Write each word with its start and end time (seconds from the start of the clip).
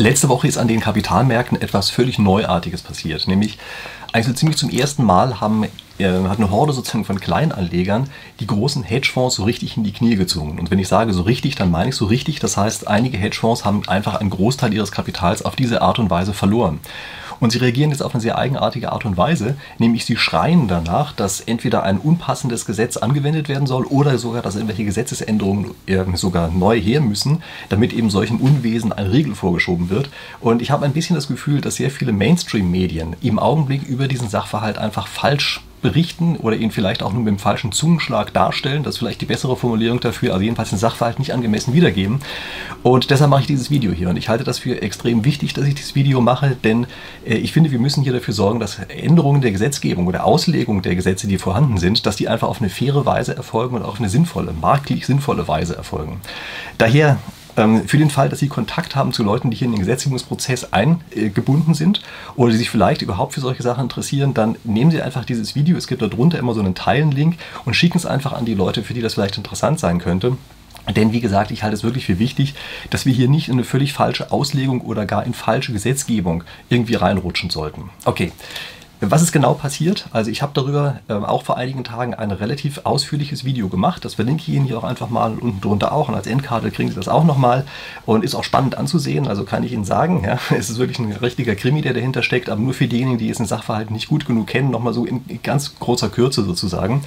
Letzte 0.00 0.28
Woche 0.28 0.46
ist 0.46 0.58
an 0.58 0.68
den 0.68 0.78
Kapitalmärkten 0.78 1.60
etwas 1.60 1.90
völlig 1.90 2.20
Neuartiges 2.20 2.82
passiert, 2.82 3.26
nämlich 3.26 3.58
also 4.12 4.32
ziemlich 4.32 4.56
zum 4.56 4.70
ersten 4.70 5.02
Mal 5.02 5.40
haben, 5.40 5.64
äh, 5.98 6.06
hat 6.28 6.38
eine 6.38 6.52
Horde 6.52 6.72
sozusagen 6.72 7.04
von 7.04 7.18
Kleinanlegern 7.18 8.08
die 8.38 8.46
großen 8.46 8.84
Hedgefonds 8.84 9.34
so 9.34 9.42
richtig 9.42 9.76
in 9.76 9.82
die 9.82 9.92
Knie 9.92 10.14
gezwungen. 10.14 10.60
Und 10.60 10.70
wenn 10.70 10.78
ich 10.78 10.86
sage 10.86 11.12
so 11.12 11.22
richtig, 11.22 11.56
dann 11.56 11.72
meine 11.72 11.88
ich 11.88 11.96
so 11.96 12.04
richtig. 12.04 12.38
Das 12.38 12.56
heißt, 12.56 12.86
einige 12.86 13.18
Hedgefonds 13.18 13.64
haben 13.64 13.88
einfach 13.88 14.14
einen 14.14 14.30
Großteil 14.30 14.72
ihres 14.72 14.92
Kapitals 14.92 15.44
auf 15.44 15.56
diese 15.56 15.82
Art 15.82 15.98
und 15.98 16.10
Weise 16.10 16.32
verloren. 16.32 16.78
Und 17.40 17.50
sie 17.50 17.58
reagieren 17.58 17.90
jetzt 17.90 18.02
auf 18.02 18.14
eine 18.14 18.20
sehr 18.20 18.38
eigenartige 18.38 18.92
Art 18.92 19.04
und 19.04 19.16
Weise, 19.16 19.56
nämlich 19.78 20.04
sie 20.04 20.16
schreien 20.16 20.68
danach, 20.68 21.12
dass 21.12 21.40
entweder 21.40 21.82
ein 21.82 21.98
unpassendes 21.98 22.66
Gesetz 22.66 22.96
angewendet 22.96 23.48
werden 23.48 23.66
soll 23.66 23.84
oder 23.84 24.18
sogar, 24.18 24.42
dass 24.42 24.56
irgendwelche 24.56 24.84
Gesetzesänderungen 24.84 25.74
sogar 26.14 26.48
neu 26.48 26.80
her 26.80 27.00
müssen, 27.00 27.42
damit 27.68 27.92
eben 27.92 28.10
solchen 28.10 28.38
Unwesen 28.38 28.92
ein 28.92 29.06
Riegel 29.06 29.34
vorgeschoben 29.34 29.90
wird. 29.90 30.10
Und 30.40 30.62
ich 30.62 30.70
habe 30.70 30.84
ein 30.84 30.92
bisschen 30.92 31.16
das 31.16 31.28
Gefühl, 31.28 31.60
dass 31.60 31.76
sehr 31.76 31.90
viele 31.90 32.12
Mainstream-Medien 32.12 33.16
im 33.20 33.38
Augenblick 33.38 33.84
über 33.84 34.08
diesen 34.08 34.28
Sachverhalt 34.28 34.78
einfach 34.78 35.06
falsch 35.06 35.62
berichten 35.82 36.36
oder 36.36 36.56
ihn 36.56 36.70
vielleicht 36.70 37.02
auch 37.02 37.12
nur 37.12 37.22
mit 37.22 37.32
dem 37.32 37.38
falschen 37.38 37.72
Zungenschlag 37.72 38.32
darstellen. 38.32 38.82
Das 38.82 38.94
ist 38.94 38.98
vielleicht 38.98 39.20
die 39.20 39.26
bessere 39.26 39.56
Formulierung 39.56 40.00
dafür, 40.00 40.32
also 40.32 40.42
jedenfalls 40.42 40.70
den 40.70 40.78
Sachverhalt 40.78 41.18
nicht 41.18 41.32
angemessen 41.32 41.74
wiedergeben. 41.74 42.20
Und 42.82 43.10
deshalb 43.10 43.30
mache 43.30 43.42
ich 43.42 43.46
dieses 43.46 43.70
Video 43.70 43.92
hier. 43.92 44.08
Und 44.08 44.16
ich 44.16 44.28
halte 44.28 44.44
das 44.44 44.58
für 44.58 44.80
extrem 44.82 45.24
wichtig, 45.24 45.54
dass 45.54 45.66
ich 45.66 45.74
dieses 45.74 45.94
Video 45.94 46.20
mache, 46.20 46.56
denn 46.62 46.86
äh, 47.26 47.34
ich 47.34 47.52
finde, 47.52 47.70
wir 47.70 47.78
müssen 47.78 48.02
hier 48.02 48.12
dafür 48.12 48.34
sorgen, 48.34 48.60
dass 48.60 48.78
Änderungen 48.78 49.40
der 49.40 49.52
Gesetzgebung 49.52 50.06
oder 50.06 50.24
Auslegung 50.24 50.82
der 50.82 50.94
Gesetze, 50.94 51.26
die 51.26 51.38
vorhanden 51.38 51.78
sind, 51.78 52.06
dass 52.06 52.16
die 52.16 52.28
einfach 52.28 52.48
auf 52.48 52.60
eine 52.60 52.70
faire 52.70 53.06
Weise 53.06 53.36
erfolgen 53.36 53.76
und 53.76 53.82
auf 53.82 53.98
eine 53.98 54.08
sinnvolle, 54.08 54.52
marktlich 54.52 55.06
sinnvolle 55.06 55.48
Weise 55.48 55.76
erfolgen. 55.76 56.20
Daher 56.78 57.18
für 57.86 57.98
den 57.98 58.10
Fall, 58.10 58.28
dass 58.28 58.38
Sie 58.38 58.48
Kontakt 58.48 58.94
haben 58.94 59.12
zu 59.12 59.24
Leuten, 59.24 59.50
die 59.50 59.56
hier 59.56 59.66
in 59.66 59.72
den 59.72 59.80
Gesetzgebungsprozess 59.80 60.72
eingebunden 60.72 61.74
sind 61.74 62.02
oder 62.36 62.52
die 62.52 62.56
sich 62.56 62.70
vielleicht 62.70 63.02
überhaupt 63.02 63.34
für 63.34 63.40
solche 63.40 63.62
Sachen 63.62 63.84
interessieren, 63.84 64.32
dann 64.32 64.56
nehmen 64.64 64.90
Sie 64.90 65.02
einfach 65.02 65.24
dieses 65.24 65.54
Video, 65.54 65.76
es 65.76 65.88
gibt 65.88 66.02
darunter 66.02 66.38
immer 66.38 66.54
so 66.54 66.60
einen 66.60 66.74
Teilen-Link 66.74 67.36
und 67.64 67.74
schicken 67.74 67.98
es 67.98 68.06
einfach 68.06 68.32
an 68.32 68.44
die 68.44 68.54
Leute, 68.54 68.82
für 68.82 68.94
die 68.94 69.00
das 69.00 69.14
vielleicht 69.14 69.38
interessant 69.38 69.80
sein 69.80 69.98
könnte. 69.98 70.36
Denn 70.94 71.12
wie 71.12 71.20
gesagt, 71.20 71.50
ich 71.50 71.62
halte 71.62 71.76
es 71.76 71.82
wirklich 71.82 72.06
für 72.06 72.18
wichtig, 72.18 72.54
dass 72.90 73.04
wir 73.04 73.12
hier 73.12 73.28
nicht 73.28 73.48
in 73.48 73.54
eine 73.54 73.64
völlig 73.64 73.92
falsche 73.92 74.32
Auslegung 74.32 74.80
oder 74.80 75.04
gar 75.04 75.26
in 75.26 75.34
falsche 75.34 75.72
Gesetzgebung 75.72 76.44
irgendwie 76.70 76.94
reinrutschen 76.94 77.50
sollten. 77.50 77.90
Okay, 78.04 78.32
was 79.00 79.22
ist 79.22 79.30
genau 79.30 79.54
passiert? 79.54 80.06
Also 80.12 80.30
ich 80.30 80.42
habe 80.42 80.52
darüber 80.54 80.98
äh, 81.08 81.12
auch 81.12 81.44
vor 81.44 81.56
einigen 81.56 81.84
Tagen 81.84 82.14
ein 82.14 82.32
relativ 82.32 82.80
ausführliches 82.82 83.44
Video 83.44 83.68
gemacht. 83.68 84.04
Das 84.04 84.14
verlinke 84.14 84.42
ich 84.42 84.48
Ihnen 84.48 84.66
hier 84.66 84.76
auch 84.78 84.84
einfach 84.84 85.08
mal 85.08 85.34
unten 85.34 85.60
drunter 85.60 85.92
auch. 85.92 86.08
Und 86.08 86.16
als 86.16 86.26
Endkarte 86.26 86.70
kriegen 86.70 86.88
Sie 86.88 86.96
das 86.96 87.06
auch 87.06 87.24
nochmal. 87.24 87.64
Und 88.06 88.24
ist 88.24 88.34
auch 88.34 88.42
spannend 88.42 88.76
anzusehen. 88.76 89.28
Also 89.28 89.44
kann 89.44 89.62
ich 89.62 89.72
Ihnen 89.72 89.84
sagen, 89.84 90.24
ja, 90.24 90.38
es 90.56 90.68
ist 90.68 90.78
wirklich 90.78 90.98
ein 90.98 91.12
richtiger 91.12 91.54
Krimi, 91.54 91.80
der 91.80 91.94
dahinter 91.94 92.22
steckt. 92.22 92.50
Aber 92.50 92.60
nur 92.60 92.74
für 92.74 92.88
diejenigen, 92.88 93.18
die 93.18 93.28
jetzt 93.28 93.38
den 93.38 93.46
Sachverhalt 93.46 93.90
nicht 93.90 94.08
gut 94.08 94.26
genug 94.26 94.48
kennen, 94.48 94.70
nochmal 94.70 94.92
so 94.92 95.04
in 95.04 95.22
ganz 95.42 95.78
großer 95.78 96.08
Kürze 96.08 96.42
sozusagen. 96.42 97.02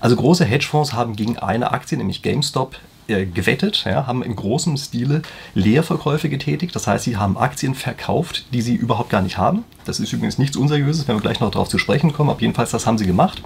Also 0.00 0.16
große 0.16 0.44
Hedgefonds 0.44 0.94
haben 0.94 1.16
gegen 1.16 1.38
eine 1.38 1.72
Aktie, 1.72 1.98
nämlich 1.98 2.22
GameStop, 2.22 2.76
äh, 3.08 3.26
gewettet, 3.26 3.84
ja, 3.84 4.06
haben 4.06 4.22
in 4.22 4.34
großem 4.34 4.76
Stile 4.76 5.22
Leerverkäufe 5.54 6.28
getätigt. 6.28 6.74
Das 6.74 6.86
heißt, 6.86 7.04
sie 7.04 7.16
haben 7.16 7.36
Aktien 7.36 7.74
verkauft, 7.74 8.46
die 8.52 8.62
sie 8.62 8.74
überhaupt 8.74 9.10
gar 9.10 9.22
nicht 9.22 9.38
haben. 9.38 9.64
Das 9.84 10.00
ist 10.00 10.12
übrigens 10.12 10.38
nichts 10.38 10.56
Unseriöses, 10.56 11.06
wenn 11.06 11.16
wir 11.16 11.22
gleich 11.22 11.40
noch 11.40 11.50
darauf 11.50 11.68
zu 11.68 11.78
sprechen 11.78 12.12
kommen. 12.12 12.30
Aber 12.30 12.40
jedenfalls, 12.40 12.70
das 12.70 12.86
haben 12.86 12.98
sie 12.98 13.06
gemacht. 13.06 13.42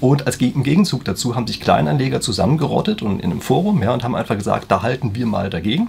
Und 0.00 0.26
als 0.26 0.36
im 0.36 0.62
Gegenzug 0.62 1.04
dazu 1.04 1.36
haben 1.36 1.46
sich 1.46 1.60
Kleinanleger 1.60 2.20
zusammengerottet 2.20 3.02
und 3.02 3.20
in 3.20 3.30
einem 3.30 3.40
Forum 3.40 3.82
ja, 3.82 3.92
und 3.94 4.04
haben 4.04 4.14
einfach 4.14 4.36
gesagt, 4.36 4.70
da 4.70 4.82
halten 4.82 5.14
wir 5.14 5.26
mal 5.26 5.50
dagegen. 5.50 5.88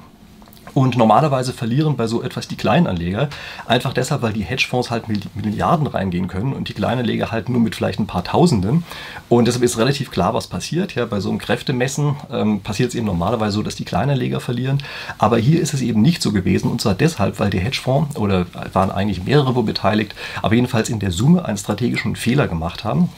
Und 0.77 0.95
normalerweise 0.95 1.53
verlieren 1.53 1.97
bei 1.97 2.05
so 2.05 2.21
etwas 2.21 2.47
die 2.47 2.55
Kleinanleger, 2.55 3.29
einfach 3.65 3.93
deshalb, 3.93 4.21
weil 4.21 4.33
die 4.33 4.43
Hedgefonds 4.43 4.91
halt 4.91 5.07
mit 5.07 5.35
Milliarden 5.35 5.87
reingehen 5.87 6.27
können 6.27 6.53
und 6.53 6.69
die 6.69 6.73
Kleinanleger 6.73 7.31
halt 7.31 7.49
nur 7.49 7.59
mit 7.59 7.73
vielleicht 7.75 7.97
ein 7.99 8.05
paar 8.05 8.23
Tausenden. 8.23 8.83
Und 9.27 9.47
deshalb 9.47 9.63
ist 9.63 9.79
relativ 9.79 10.11
klar, 10.11 10.35
was 10.35 10.45
passiert. 10.45 10.93
Ja, 10.93 11.05
bei 11.05 11.19
so 11.19 11.29
einem 11.29 11.39
Kräftemessen 11.39 12.15
ähm, 12.31 12.61
passiert 12.61 12.89
es 12.89 12.95
eben 12.95 13.07
normalerweise 13.07 13.53
so, 13.53 13.63
dass 13.63 13.73
die 13.73 13.85
Kleinanleger 13.85 14.39
verlieren. 14.39 14.83
Aber 15.17 15.39
hier 15.39 15.59
ist 15.59 15.73
es 15.73 15.81
eben 15.81 16.03
nicht 16.03 16.21
so 16.21 16.31
gewesen 16.31 16.69
und 16.69 16.79
zwar 16.79 16.93
deshalb, 16.93 17.39
weil 17.39 17.49
die 17.49 17.57
Hedgefonds 17.59 18.15
oder 18.15 18.45
waren 18.71 18.91
eigentlich 18.91 19.23
mehrere 19.23 19.55
wo 19.55 19.63
beteiligt, 19.63 20.13
aber 20.43 20.53
jedenfalls 20.53 20.89
in 20.89 20.99
der 20.99 21.09
Summe 21.09 21.43
einen 21.43 21.57
strategischen 21.57 22.15
Fehler 22.15 22.47
gemacht 22.47 22.83
haben. 22.83 23.09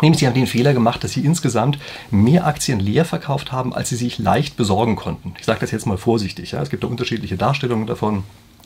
Nämlich, 0.00 0.20
sie 0.20 0.26
haben 0.26 0.34
den 0.34 0.46
Fehler 0.46 0.72
gemacht, 0.72 1.04
dass 1.04 1.12
sie 1.12 1.24
insgesamt 1.24 1.78
mehr 2.10 2.46
Aktien 2.46 2.80
leer 2.80 3.04
verkauft 3.04 3.52
haben, 3.52 3.74
als 3.74 3.90
sie 3.90 3.96
sich 3.96 4.18
leicht 4.18 4.56
besorgen 4.56 4.96
konnten. 4.96 5.34
Ich 5.38 5.44
sage 5.44 5.60
das 5.60 5.70
jetzt 5.70 5.86
mal 5.86 5.98
vorsichtig. 5.98 6.52
Ja. 6.52 6.62
Es 6.62 6.70
gibt 6.70 6.82
da 6.82 6.88
unterschiedliche 6.88 7.36
Darstellungen 7.36 7.86
davon. 7.86 8.24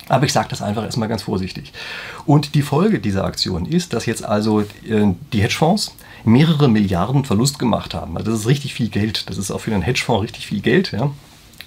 Aber 0.09 0.25
ich 0.25 0.32
sage 0.32 0.48
das 0.48 0.62
einfach 0.62 0.84
erstmal 0.84 1.09
ganz 1.09 1.22
vorsichtig. 1.22 1.72
Und 2.26 2.54
die 2.54 2.62
Folge 2.62 3.00
dieser 3.00 3.25
Aktion 3.25 3.66
ist, 3.66 3.92
dass 3.92 4.06
jetzt 4.06 4.25
also 4.25 4.60
äh, 4.60 5.15
die 5.32 5.42
Hedgefonds 5.42 5.97
mehrere 6.25 6.69
Milliarden 6.69 7.25
Verlust 7.25 7.59
gemacht 7.59 7.92
haben. 7.92 8.16
Also 8.16 8.31
das 8.31 8.41
ist 8.41 8.47
richtig 8.47 8.75
viel 8.75 8.88
Geld. 8.88 9.28
Das 9.28 9.36
ist 9.36 9.50
auch 9.50 9.60
für 9.60 9.75
einen 9.75 9.82
Hedgefonds 9.82 10.22
richtig 10.22 10.47
viel 10.47 10.60
Geld. 10.60 10.92
Ja. 10.92 11.10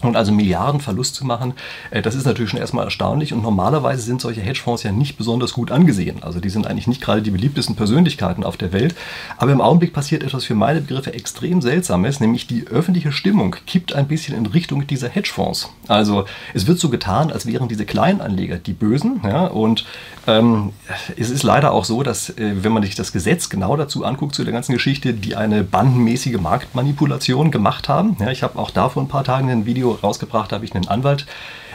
Und 0.02 0.16
also 0.16 0.32
Milliarden 0.32 0.80
Verlust 0.80 1.16
zu 1.16 1.26
machen, 1.26 1.54
äh, 1.92 2.02
das 2.02 2.16
ist 2.16 2.26
natürlich 2.26 2.52
schon 2.52 2.60
erstmal 2.60 2.86
erstaunlich. 2.86 3.34
Und 3.34 3.42
normalerweise 3.42 4.02
sind 4.02 4.22
solche 4.22 4.42
Hedgefonds 4.42 4.84
ja 4.84 4.92
nicht 4.92 5.18
besonders 5.18 5.54
gut 5.54 5.72
angesehen. 5.72 6.24
Also 6.24 6.40
die 6.40 6.50
sind 6.50 6.68
eigentlich 6.68 6.88
nicht 6.88 7.02
gerade 7.02 7.22
die 7.22 7.32
beliebtesten 7.32 7.76
Persönlichkeiten 7.76 8.44
auf 8.44 8.58
der 8.58 8.72
Welt. 8.72 8.96
Aber 9.38 9.52
im 9.52 9.62
Augenblick 9.62 9.94
passiert 9.94 10.24
etwas 10.24 10.46
für 10.46 10.56
meine 10.56 10.82
Begriffe 10.82 11.14
extrem 11.14 11.62
Seltsames, 11.62 12.20
nämlich 12.20 12.48
die 12.48 12.68
öffentliche 12.68 13.12
Stimmung 13.12 13.56
kippt 13.68 13.94
ein 13.94 14.08
bisschen 14.08 14.38
in 14.38 14.46
Richtung 14.46 14.88
dieser 14.88 15.10
Hedgefonds. 15.10 15.70
Also 15.88 16.26
es 16.54 16.68
wird 16.68 16.80
so 16.80 16.90
getan, 16.90 17.32
als 17.32 17.46
wären 17.46 17.68
diese 17.68 17.86
Kleinanleger 17.86 18.58
die 18.58 18.74
Bösen. 18.74 19.22
Ja, 19.24 19.48
und 19.48 19.86
ähm, 20.28 20.72
es 21.18 21.30
ist 21.30 21.44
leider 21.44 21.72
auch 21.72 21.86
so, 21.86 22.04
dass 22.04 22.30
äh, 22.30 22.64
wenn 22.64 22.72
man 22.72 22.84
sich 22.84 22.96
das 22.96 23.12
Gesetz 23.12 23.50
genau 23.50 23.76
dazu 23.76 24.06
anguckt 24.06 24.36
zu 24.36 24.44
der 24.44 24.54
ganzen 24.54 24.74
Geschichte, 24.74 25.14
die 25.14 25.36
eine 25.36 25.64
bandenmäßige 25.64 26.40
Marktmanipulation 26.40 27.52
gemacht 27.52 27.90
haben. 27.90 28.16
Ja, 28.20 28.32
ich 28.32 28.44
habe 28.44 28.58
auch 28.60 28.72
da 28.72 28.90
vor 28.90 29.04
ein 29.04 29.08
paar 29.08 29.24
Tagen 29.24 29.50
ein 29.50 29.66
Video 29.66 29.89
rausgebracht, 29.96 30.52
habe 30.52 30.66
ich 30.66 30.74
einen 30.74 30.88
Anwalt 30.88 31.26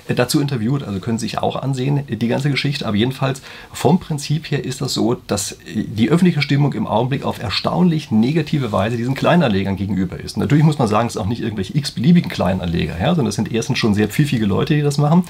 dazu 0.08 0.40
interviewt, 0.40 0.82
also 0.82 1.00
können 1.00 1.18
Sie 1.18 1.26
sich 1.26 1.38
auch 1.38 1.56
ansehen, 1.56 2.02
die 2.08 2.28
ganze 2.28 2.50
Geschichte. 2.50 2.86
Aber 2.86 2.96
jedenfalls 2.96 3.42
vom 3.72 3.98
Prinzip 4.00 4.50
her 4.50 4.64
ist 4.64 4.80
das 4.80 4.94
so, 4.94 5.14
dass 5.26 5.56
die 5.74 6.10
öffentliche 6.10 6.42
Stimmung 6.42 6.72
im 6.74 6.86
Augenblick 6.86 7.24
auf 7.24 7.42
erstaunlich 7.42 8.10
negative 8.10 8.72
Weise 8.72 8.96
diesen 8.96 9.14
Kleinanlegern 9.14 9.76
gegenüber 9.76 10.18
ist. 10.20 10.36
Natürlich 10.36 10.64
muss 10.64 10.78
man 10.78 10.88
sagen, 10.88 11.06
es 11.06 11.14
sind 11.14 11.22
auch 11.22 11.26
nicht 11.26 11.40
irgendwelche 11.40 11.76
x-beliebigen 11.76 12.30
Kleinanleger, 12.30 12.98
ja, 13.00 13.14
sondern 13.14 13.28
es 13.28 13.34
sind 13.34 13.52
erstens 13.52 13.78
schon 13.78 13.94
sehr 13.94 14.08
pfiffige 14.08 14.46
Leute, 14.46 14.74
die 14.74 14.82
das 14.82 14.98
machen. 14.98 15.24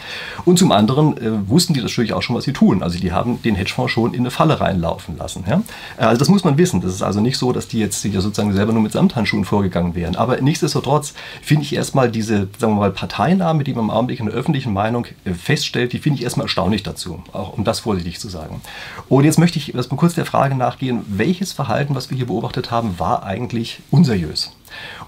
Und 0.45 0.59
zum 0.59 0.73
anderen 0.73 1.17
äh, 1.19 1.49
wussten 1.49 1.75
die 1.75 1.81
natürlich 1.81 2.13
auch 2.13 2.23
schon, 2.23 2.37
was 2.37 2.45
sie 2.45 2.53
tun. 2.53 2.83
Also 2.83 2.99
die 2.99 3.13
haben 3.13 3.41
den 3.43 3.55
Hedgefonds 3.55 3.93
schon 3.93 4.15
in 4.15 4.21
eine 4.21 4.31
Falle 4.31 4.61
reinlaufen 4.61 5.17
lassen. 5.17 5.45
Ja. 5.49 5.63
Also 5.97 6.19
das 6.19 6.29
muss 6.29 6.45
man 6.45 6.59
wissen. 6.59 6.81
Das 6.81 6.93
ist 6.93 7.03
also 7.03 7.21
nicht 7.21 7.39
so, 7.39 7.53
dass 7.53 7.69
die 7.69 7.79
jetzt 7.79 8.03
sozusagen 8.03 8.53
selber 8.53 8.73
nur 8.73 8.83
mit 8.83 8.93
Samthandschuhen 8.93 9.45
vorgegangen 9.45 9.95
wären. 9.95 10.17
Aber 10.17 10.41
nichtsdestotrotz 10.41 11.15
finde 11.43 11.65
ich 11.65 11.75
erstmal 11.75 12.11
diese, 12.11 12.49
sagen 12.59 12.75
wir 12.75 12.81
mal, 12.81 12.91
Parteinahme, 12.91 13.65
die 13.65 13.75
man 13.75 13.85
im 13.85 13.91
Augenblick 13.91 14.21
in 14.21 14.27
der 14.27 14.35
öffentlichen 14.35 14.64
öffentlichen 14.65 14.73
Meinung 14.73 15.07
äh, 15.25 15.35
feststellt, 15.35 15.93
die 15.93 15.99
finde 15.99 16.19
ich 16.19 16.25
erstmal 16.25 16.47
erstaunlich 16.47 16.83
dazu, 16.83 17.23
auch 17.33 17.53
um 17.53 17.65
das 17.65 17.81
vorsichtig 17.81 18.19
zu 18.19 18.29
sagen. 18.29 18.61
Und 19.09 19.25
jetzt 19.25 19.39
möchte 19.39 19.59
ich 19.59 19.73
das 19.73 19.89
kurz 19.89 20.15
der 20.15 20.27
Frage 20.27 20.55
nachgehen, 20.55 21.03
welches 21.07 21.53
Verhalten, 21.53 21.95
was 21.95 22.11
wir 22.11 22.17
hier 22.17 22.27
beobachtet 22.27 22.71
haben, 22.71 22.99
war 22.99 23.23
eigentlich 23.23 23.81
unseriös? 23.91 24.53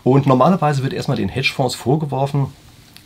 Und 0.04 0.26
normalerweise 0.26 0.82
wird 0.82 0.92
erstmal 0.92 1.16
den 1.16 1.28
Hedgefonds 1.28 1.74
vorgeworfen, 1.74 2.48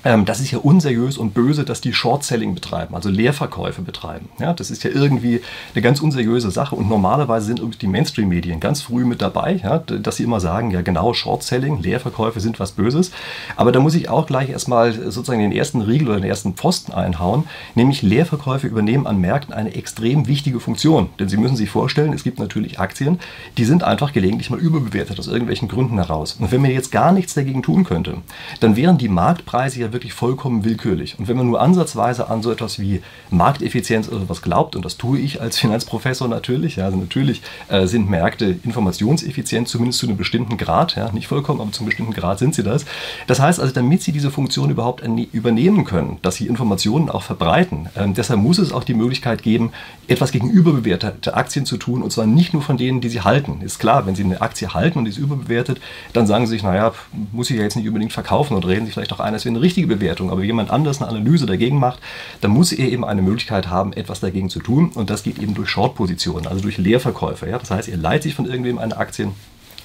ähm, 0.05 0.25
das 0.25 0.41
ist 0.41 0.51
ja 0.51 0.59
unseriös 0.59 1.19
und 1.19 1.35
böse, 1.35 1.65
dass 1.65 1.81
die 1.81 1.93
Short-Selling 1.93 2.55
betreiben, 2.55 2.95
also 2.95 3.09
Leerverkäufe 3.09 3.83
betreiben. 3.83 4.29
Ja, 4.39 4.53
das 4.53 4.71
ist 4.71 4.83
ja 4.85 4.91
irgendwie 4.91 5.41
eine 5.75 5.83
ganz 5.83 6.01
unseriöse 6.01 6.51
Sache 6.51 6.75
und 6.75 6.89
normalerweise 6.89 7.47
sind 7.47 7.83
die 7.83 7.87
Mainstream-Medien 7.87 8.61
ganz 8.61 8.83
früh 8.83 9.05
mit 9.05 9.21
dabei, 9.21 9.61
ja, 9.63 9.79
dass 9.79 10.17
sie 10.17 10.25
immer 10.25 10.41
sagen, 10.41 10.71
ja 10.71 10.81
genau, 10.81 11.13
Short-Selling, 11.13 11.83
Leerverkäufe 11.83 12.41
sind 12.41 12.59
was 12.61 12.73
Böses. 12.73 13.11
Aber 13.57 13.73
da 13.73 13.81
muss 13.81 13.95
ich 13.95 14.09
auch 14.09 14.27
gleich 14.27 14.49
erstmal 14.49 14.93
sozusagen 14.93 15.41
den 15.41 15.53
ersten 15.53 15.83
Riegel 15.83 16.09
oder 16.09 16.21
den 16.21 16.29
ersten 16.29 16.55
Pfosten 16.55 16.93
einhauen, 16.93 17.45
nämlich 17.75 18.03
Leerverkäufe 18.03 18.67
übernehmen 18.67 19.07
an 19.07 19.21
Märkten 19.21 19.53
eine 19.53 19.75
extrem 19.75 20.27
wichtige 20.27 20.61
Funktion. 20.61 21.11
Denn 21.19 21.29
Sie 21.29 21.37
müssen 21.37 21.57
sich 21.57 21.71
vorstellen, 21.71 22.13
es 22.13 22.25
gibt 22.25 22.39
natürlich 22.39 22.81
Aktien, 22.81 23.19
die 23.59 23.65
sind 23.65 23.83
einfach 23.83 24.13
gelegentlich 24.13 24.51
mal 24.51 24.59
überbewertet 24.59 25.19
aus 25.19 25.27
irgendwelchen 25.27 25.69
Gründen 25.69 25.97
heraus. 25.97 26.37
Und 26.39 26.53
wenn 26.53 26.63
man 26.63 26.71
jetzt 26.71 26.91
gar 26.91 27.13
nichts 27.13 27.35
dagegen 27.35 27.63
tun 27.63 27.85
könnte, 27.85 28.19
dann 28.61 28.77
wären 28.77 28.99
die 28.99 29.09
Marktpreise 29.09 29.81
ja 29.81 29.90
wirklich 29.93 30.13
vollkommen 30.13 30.65
willkürlich. 30.65 31.19
Und 31.19 31.29
wenn 31.29 31.37
man 31.37 31.47
nur 31.47 31.61
ansatzweise 31.61 32.29
an 32.29 32.43
so 32.43 32.51
etwas 32.51 32.79
wie 32.79 33.03
Markteffizienz 33.31 34.09
oder 34.09 34.29
was 34.29 34.43
glaubt, 34.43 34.77
und 34.77 34.85
das 34.85 34.97
tue 34.97 35.19
ich 35.19 35.41
als 35.41 35.59
Finanzprofessor 35.59 36.29
natürlich, 36.29 36.77
ja, 36.77 36.87
also 36.87 36.97
natürlich 36.97 37.43
äh, 37.69 37.87
sind 37.87 38.09
Märkte 38.09 38.57
informationseffizient, 38.63 39.69
zumindest 39.69 40.01
zu 40.01 40.07
einem 40.07 40.17
bestimmten 40.17 40.57
Grad, 40.57 40.97
ja, 40.97 41.11
nicht 41.13 41.29
vollkommen, 41.29 41.61
aber 41.61 41.73
zu 41.73 41.81
einem 41.81 41.89
bestimmten 41.89 42.13
Grad 42.13 42.39
sind 42.39 42.55
sie 42.55 42.63
das. 42.63 42.85
Das 43.27 43.41
heißt 43.41 43.61
also, 43.61 43.73
damit 43.73 44.03
sie 44.03 44.13
diese 44.13 44.31
Funktion 44.31 44.71
überhaupt 44.71 45.03
übernehmen 45.33 45.85
können, 45.85 46.19
dass 46.23 46.37
sie 46.37 46.47
Informationen 46.47 47.11
auch 47.11 47.23
verbreiten, 47.23 47.89
äh, 47.95 48.09
deshalb 48.09 48.41
muss 48.41 48.59
es 48.59 48.73
auch 48.73 48.85
die 48.85 48.95
Möglichkeit 48.95 49.43
geben, 49.43 49.73
etwas 50.09 50.33
gegen 50.33 50.51
überbewertete 50.51 51.35
Aktien 51.35 51.67
zu 51.67 51.77
tun, 51.77 52.03
und 52.03 52.13
zwar 52.13 52.27
nicht 52.27 52.53
nur 52.53 52.63
von 52.63 52.77
denen, 52.77 53.01
die 53.01 53.09
sie 53.09 53.21
halten. 53.21 53.61
Ist 53.63 53.79
klar, 53.79 54.07
wenn 54.07 54.15
sie 54.15 54.25
eine 54.25 54.41
Aktie 54.41 54.75
halten 54.75 54.99
und 54.99 55.05
die 55.05 55.11
ist 55.11 55.19
überbewertet, 55.19 55.81
dann 56.13 56.27
sagen 56.27 56.47
sie 56.47 56.53
sich, 56.53 56.63
naja, 56.63 56.93
muss 57.33 57.51
ich 57.51 57.57
ja 57.57 57.63
jetzt 57.63 57.77
nicht 57.77 57.87
unbedingt 57.87 58.13
verkaufen 58.13 58.57
und 58.57 58.67
reden 58.67 58.87
sich 58.87 58.95
vielleicht 58.95 59.13
auch 59.13 59.21
ein, 59.21 59.35
es 59.35 59.45
wäre 59.45 59.55
eine 59.55 59.63
richtige 59.63 59.80
richtige 59.81 59.95
Bewertung, 59.95 60.31
aber 60.31 60.43
jemand 60.43 60.71
anders 60.71 61.01
eine 61.01 61.11
Analyse 61.11 61.47
dagegen 61.47 61.79
macht, 61.79 62.01
dann 62.41 62.51
muss 62.51 62.73
er 62.73 62.89
eben 62.89 63.05
eine 63.05 63.23
Möglichkeit 63.23 63.69
haben, 63.69 63.93
etwas 63.93 64.21
dagegen 64.21 64.51
zu 64.51 64.61
tun. 64.61 64.91
Und 64.95 65.11
das 65.11 65.23
geht 65.23 65.39
eben 65.39 65.55
durch 65.55 65.71
Short-Positionen, 65.71 66.47
also 66.47 66.61
durch 66.63 66.79
Leerverkäufe. 66.79 67.49
Ja? 67.49 67.59
Das 67.59 67.71
heißt, 67.71 67.89
er 67.89 67.97
leiht 67.97 68.23
sich 68.23 68.35
von 68.35 68.47
irgendwem 68.47 68.79
eine 68.79 68.97
Aktie 68.97 69.33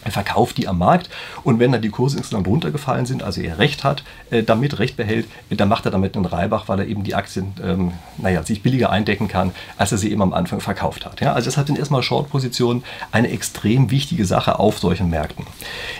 er 0.05 0.11
verkauft 0.11 0.57
die 0.57 0.67
am 0.67 0.77
Markt 0.77 1.09
und 1.43 1.59
wenn 1.59 1.71
dann 1.71 1.81
die 1.81 1.89
Kurse 1.89 2.17
insgesamt 2.17 2.47
runtergefallen 2.47 3.05
sind, 3.05 3.23
also 3.23 3.41
er 3.41 3.57
Recht 3.57 3.83
hat, 3.83 4.03
äh, 4.29 4.43
damit 4.43 4.79
Recht 4.79 4.95
behält, 4.95 5.27
dann 5.49 5.67
macht 5.67 5.85
er 5.85 5.91
damit 5.91 6.15
einen 6.15 6.25
Reibach, 6.25 6.69
weil 6.69 6.79
er 6.79 6.87
eben 6.87 7.03
die 7.03 7.15
Aktien, 7.15 7.53
ähm, 7.61 7.91
naja, 8.17 8.43
sich 8.43 8.61
billiger 8.61 8.91
eindecken 8.91 9.27
kann, 9.27 9.51
als 9.77 9.91
er 9.91 9.97
sie 9.97 10.11
eben 10.11 10.21
am 10.21 10.33
Anfang 10.33 10.61
verkauft 10.61 11.05
hat. 11.05 11.21
Ja, 11.21 11.33
also 11.33 11.49
deshalb 11.49 11.67
sind 11.67 11.79
erstmal 11.79 12.03
Short-Positionen 12.03 12.83
eine 13.11 13.29
extrem 13.31 13.89
wichtige 13.91 14.25
Sache 14.25 14.59
auf 14.59 14.77
solchen 14.77 15.09
Märkten. 15.09 15.45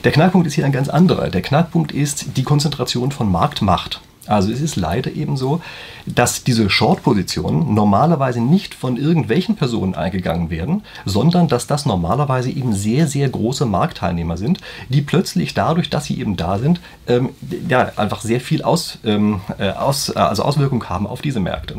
Der 0.04 0.12
Knackpunkt 0.12 0.46
ist 0.46 0.54
hier 0.54 0.66
ein 0.66 0.72
ganz 0.72 0.88
anderer. 0.88 1.30
Der 1.30 1.42
Knackpunkt 1.42 1.92
ist 1.92 2.38
die 2.38 2.44
Konzentration 2.44 3.12
von 3.12 3.32
Marktmacht. 3.32 4.02
Also 4.28 4.52
es 4.52 4.62
ist 4.62 4.76
leider 4.76 5.12
eben 5.12 5.38
so, 5.38 5.62
dass 6.06 6.44
diese 6.44 6.70
Short-Positionen 6.70 7.74
normalerweise 7.74 8.42
nicht 8.42 8.74
von 8.74 8.98
irgendwelchen 8.98 9.56
Personen 9.56 9.96
eingegangen 9.96 10.50
werden, 10.50 10.84
sondern 11.06 11.48
dass 11.48 11.68
das 11.68 11.86
normalerweise 11.86 12.50
eben 12.50 12.74
sehr, 12.74 13.08
sehr 13.08 13.30
große 13.30 13.66
Marktteilnehmer 13.66 14.38
sind, 14.38 14.60
die 14.90 15.02
plötzlich 15.02 15.54
dadurch, 15.54 15.90
dass 15.90 16.06
sie 16.06 16.20
eben 16.20 16.38
da 16.38 16.60
sind, 16.60 16.80
ähm, 17.08 17.30
ja, 17.70 17.92
einfach 17.96 18.22
sehr 18.22 18.42
viel 18.42 18.62
aus, 18.64 19.00
ähm, 19.04 19.42
äh, 19.58 19.70
aus, 19.72 20.10
also 20.12 20.44
Auswirkungen 20.44 20.90
haben 20.90 21.08
auf 21.08 21.22
diese 21.22 21.40
Märkte. 21.40 21.76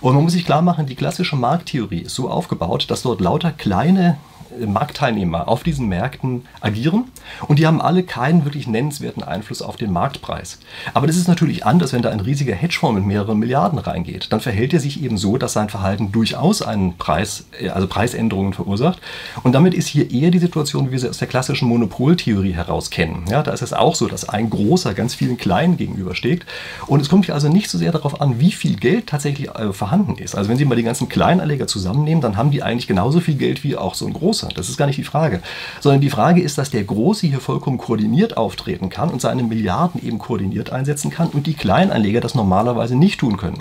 Und 0.00 0.14
man 0.14 0.24
muss 0.24 0.32
sich 0.32 0.44
klar 0.44 0.62
machen, 0.62 0.86
die 0.86 0.96
klassische 0.96 1.36
Markttheorie 1.36 2.00
ist 2.00 2.14
so 2.14 2.30
aufgebaut, 2.30 2.86
dass 2.90 3.02
dort 3.02 3.20
lauter 3.20 3.52
kleine 3.52 4.18
Marktteilnehmer 4.66 5.48
auf 5.48 5.62
diesen 5.62 5.88
Märkten 5.88 6.42
agieren 6.60 7.04
und 7.48 7.58
die 7.58 7.66
haben 7.66 7.80
alle 7.80 8.02
keinen 8.02 8.44
wirklich 8.44 8.66
nennenswerten 8.66 9.22
Einfluss 9.22 9.62
auf 9.62 9.76
den 9.76 9.92
Marktpreis. 9.92 10.58
Aber 10.94 11.06
das 11.06 11.16
ist 11.16 11.28
natürlich 11.28 11.64
anders, 11.64 11.92
wenn 11.92 12.02
da 12.02 12.10
ein 12.10 12.20
riesiger 12.20 12.54
Hedgefonds 12.54 12.98
mit 12.98 13.06
mehreren 13.06 13.38
Milliarden 13.38 13.78
reingeht. 13.78 14.28
Dann 14.30 14.40
verhält 14.40 14.72
er 14.74 14.80
sich 14.80 15.02
eben 15.02 15.16
so, 15.16 15.36
dass 15.36 15.52
sein 15.52 15.68
Verhalten 15.68 16.12
durchaus 16.12 16.62
einen 16.62 16.96
Preis, 16.96 17.44
äh, 17.60 17.68
also 17.68 17.86
Preisänderungen 17.86 18.52
verursacht. 18.52 19.00
Und 19.42 19.52
damit 19.52 19.74
ist 19.74 19.88
hier 19.88 20.10
eher 20.10 20.30
die 20.30 20.38
Situation, 20.38 20.88
wie 20.88 20.92
wir 20.92 20.98
sie 20.98 21.08
aus 21.08 21.18
der 21.18 21.28
klassischen 21.28 21.68
Monopoltheorie 21.68 22.52
heraus 22.52 22.90
kennen. 22.90 23.24
Ja, 23.28 23.42
da 23.42 23.52
ist 23.52 23.62
es 23.62 23.72
auch 23.72 23.94
so, 23.94 24.06
dass 24.08 24.28
ein 24.28 24.50
großer 24.50 24.94
ganz 24.94 25.14
vielen 25.14 25.36
kleinen 25.36 25.76
gegenübersteht. 25.76 26.44
Und 26.86 27.00
es 27.00 27.08
kommt 27.08 27.26
hier 27.26 27.34
also 27.34 27.48
nicht 27.48 27.70
so 27.70 27.78
sehr 27.78 27.92
darauf 27.92 28.20
an, 28.20 28.40
wie 28.40 28.52
viel 28.52 28.76
Geld 28.76 29.06
tatsächlich 29.06 29.48
äh, 29.48 29.72
vorhanden 29.72 30.16
ist. 30.16 30.34
Also 30.34 30.50
wenn 30.50 30.56
Sie 30.56 30.64
mal 30.64 30.76
die 30.76 30.82
ganzen 30.82 31.08
Kleinanleger 31.08 31.66
zusammennehmen, 31.66 32.20
dann 32.20 32.36
haben 32.36 32.50
die 32.50 32.62
eigentlich 32.62 32.86
genauso 32.86 33.20
viel 33.20 33.36
Geld 33.36 33.64
wie 33.64 33.76
auch 33.76 33.94
so 33.94 34.06
ein 34.06 34.12
großer. 34.12 34.39
Das 34.48 34.68
ist 34.68 34.76
gar 34.76 34.86
nicht 34.86 34.98
die 34.98 35.04
Frage. 35.04 35.40
Sondern 35.80 36.00
die 36.00 36.10
Frage 36.10 36.40
ist, 36.40 36.58
dass 36.58 36.70
der 36.70 36.84
Große 36.84 37.26
hier 37.26 37.40
vollkommen 37.40 37.78
koordiniert 37.78 38.36
auftreten 38.36 38.88
kann 38.88 39.10
und 39.10 39.20
seine 39.20 39.42
Milliarden 39.42 40.04
eben 40.04 40.18
koordiniert 40.18 40.70
einsetzen 40.70 41.10
kann 41.10 41.28
und 41.28 41.46
die 41.46 41.54
Kleinanleger 41.54 42.20
das 42.20 42.34
normalerweise 42.34 42.96
nicht 42.96 43.20
tun 43.20 43.36
können. 43.36 43.58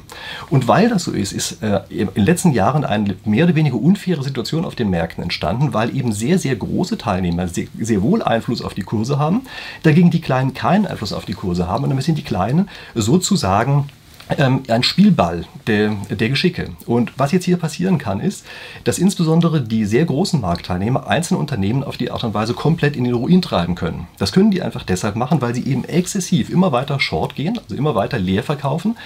Und 0.49 0.67
weil 0.67 0.89
das 0.89 1.03
so 1.03 1.11
ist, 1.11 1.31
ist 1.31 1.61
äh, 1.63 1.81
in 1.89 2.09
den 2.13 2.25
letzten 2.25 2.51
Jahren 2.51 2.83
eine 2.85 3.15
mehr 3.25 3.45
oder 3.45 3.55
weniger 3.55 3.75
unfaire 3.75 4.23
Situation 4.23 4.65
auf 4.65 4.75
den 4.75 4.89
Märkten 4.89 5.23
entstanden, 5.23 5.73
weil 5.73 5.95
eben 5.95 6.11
sehr, 6.11 6.39
sehr 6.39 6.55
große 6.55 6.97
Teilnehmer 6.97 7.47
sehr, 7.47 7.67
sehr 7.79 8.01
wohl 8.01 8.21
Einfluss 8.21 8.61
auf 8.61 8.73
die 8.73 8.83
Kurse 8.83 9.19
haben, 9.19 9.41
dagegen 9.83 10.11
die 10.11 10.21
Kleinen 10.21 10.53
keinen 10.53 10.85
Einfluss 10.85 11.13
auf 11.13 11.25
die 11.25 11.33
Kurse 11.33 11.67
haben 11.67 11.83
und 11.83 11.89
damit 11.89 12.03
sind 12.03 12.17
die 12.17 12.23
Kleinen 12.23 12.69
sozusagen 12.95 13.89
ähm, 14.37 14.63
ein 14.67 14.83
Spielball 14.83 15.45
der, 15.67 15.95
der 16.09 16.29
Geschicke. 16.29 16.69
Und 16.85 17.13
was 17.17 17.31
jetzt 17.31 17.45
hier 17.45 17.57
passieren 17.57 17.97
kann, 17.97 18.19
ist, 18.19 18.45
dass 18.83 18.99
insbesondere 18.99 19.61
die 19.61 19.85
sehr 19.85 20.05
großen 20.05 20.39
Marktteilnehmer 20.39 21.07
einzelne 21.07 21.39
Unternehmen 21.39 21.83
auf 21.83 21.97
die 21.97 22.11
Art 22.11 22.23
und 22.23 22.33
Weise 22.33 22.53
komplett 22.53 22.95
in 22.95 23.03
den 23.03 23.13
Ruin 23.13 23.41
treiben 23.41 23.75
können. 23.75 24.07
Das 24.17 24.31
können 24.31 24.51
die 24.51 24.61
einfach 24.61 24.83
deshalb 24.83 25.15
machen, 25.15 25.41
weil 25.41 25.55
sie 25.55 25.65
eben 25.65 25.83
exzessiv 25.83 26.49
immer 26.49 26.71
weiter 26.71 26.99
short 26.99 27.35
gehen, 27.35 27.57
also 27.57 27.75
immer 27.75 27.95
weiter 27.95 28.19
leer 28.19 28.43
verkaufen, 28.43 28.97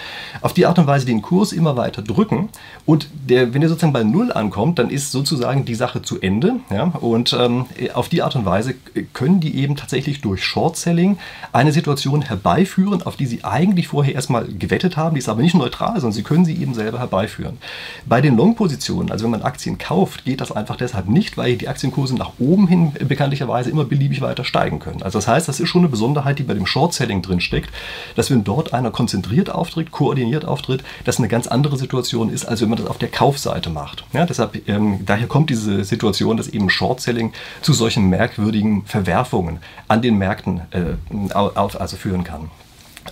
auf 0.41 0.53
die 0.53 0.65
Art 0.65 0.77
und 0.79 0.87
Weise 0.87 1.05
den 1.05 1.21
Kurs 1.21 1.53
immer 1.53 1.77
weiter 1.77 2.01
drücken. 2.01 2.49
Und 2.85 3.07
der, 3.29 3.53
wenn 3.53 3.61
er 3.61 3.69
sozusagen 3.69 3.93
bei 3.93 4.03
Null 4.03 4.31
ankommt, 4.31 4.79
dann 4.79 4.89
ist 4.89 5.11
sozusagen 5.11 5.65
die 5.65 5.75
Sache 5.75 6.01
zu 6.01 6.19
Ende. 6.19 6.55
Ja? 6.69 6.83
Und 6.83 7.33
ähm, 7.33 7.65
auf 7.93 8.09
die 8.09 8.21
Art 8.21 8.35
und 8.35 8.45
Weise 8.45 8.75
können 9.13 9.39
die 9.39 9.55
eben 9.55 9.75
tatsächlich 9.75 10.21
durch 10.21 10.43
Short-Selling 10.43 11.17
eine 11.51 11.71
Situation 11.71 12.21
herbeiführen, 12.21 13.03
auf 13.03 13.15
die 13.15 13.25
sie 13.25 13.43
eigentlich 13.43 13.87
vorher 13.87 14.15
erstmal 14.15 14.45
gewettet 14.45 14.97
haben 14.97 15.12
haben, 15.13 15.15
die 15.15 15.19
ist 15.19 15.29
aber 15.29 15.41
nicht 15.41 15.55
neutral, 15.55 15.93
sondern 15.93 16.13
Sie 16.13 16.23
können 16.23 16.45
sie 16.45 16.55
eben 16.55 16.73
selber 16.73 16.99
herbeiführen. 16.99 17.57
Bei 18.05 18.21
den 18.21 18.35
Long-Positionen, 18.35 19.11
also 19.11 19.23
wenn 19.23 19.31
man 19.31 19.41
Aktien 19.43 19.77
kauft, 19.77 20.25
geht 20.25 20.41
das 20.41 20.51
einfach 20.51 20.75
deshalb 20.75 21.07
nicht, 21.07 21.37
weil 21.37 21.55
die 21.55 21.67
Aktienkurse 21.67 22.15
nach 22.15 22.31
oben 22.39 22.67
hin 22.67 22.93
bekanntlicherweise 23.07 23.69
immer 23.69 23.85
beliebig 23.85 24.21
weiter 24.21 24.43
steigen 24.43 24.79
können. 24.79 25.03
Also 25.03 25.19
das 25.19 25.27
heißt, 25.27 25.47
das 25.47 25.59
ist 25.59 25.69
schon 25.69 25.81
eine 25.81 25.89
Besonderheit, 25.89 26.39
die 26.39 26.43
bei 26.43 26.53
dem 26.53 26.65
Short-Selling 26.65 27.21
drin 27.21 27.39
steckt, 27.39 27.69
dass 28.15 28.31
wenn 28.31 28.43
dort 28.43 28.73
einer 28.73 28.91
konzentriert 28.91 29.49
auftritt, 29.49 29.91
koordiniert 29.91 30.45
auftritt, 30.45 30.83
das 31.05 31.17
eine 31.17 31.27
ganz 31.27 31.47
andere 31.47 31.77
Situation 31.77 32.29
ist, 32.29 32.45
als 32.45 32.61
wenn 32.61 32.69
man 32.69 32.79
das 32.79 32.87
auf 32.87 32.97
der 32.97 33.09
Kaufseite 33.09 33.69
macht. 33.69 34.05
Ja, 34.13 34.25
deshalb, 34.25 34.67
ähm, 34.67 34.99
daher 35.05 35.27
kommt 35.27 35.49
diese 35.49 35.83
Situation, 35.83 36.37
dass 36.37 36.47
eben 36.47 36.69
Short-Selling 36.69 37.33
zu 37.61 37.73
solchen 37.73 38.09
merkwürdigen 38.09 38.85
Verwerfungen 38.85 39.59
an 39.87 40.01
den 40.01 40.17
Märkten 40.17 40.61
äh, 40.71 41.33
also 41.33 41.97
führen 41.97 42.23
kann. 42.23 42.49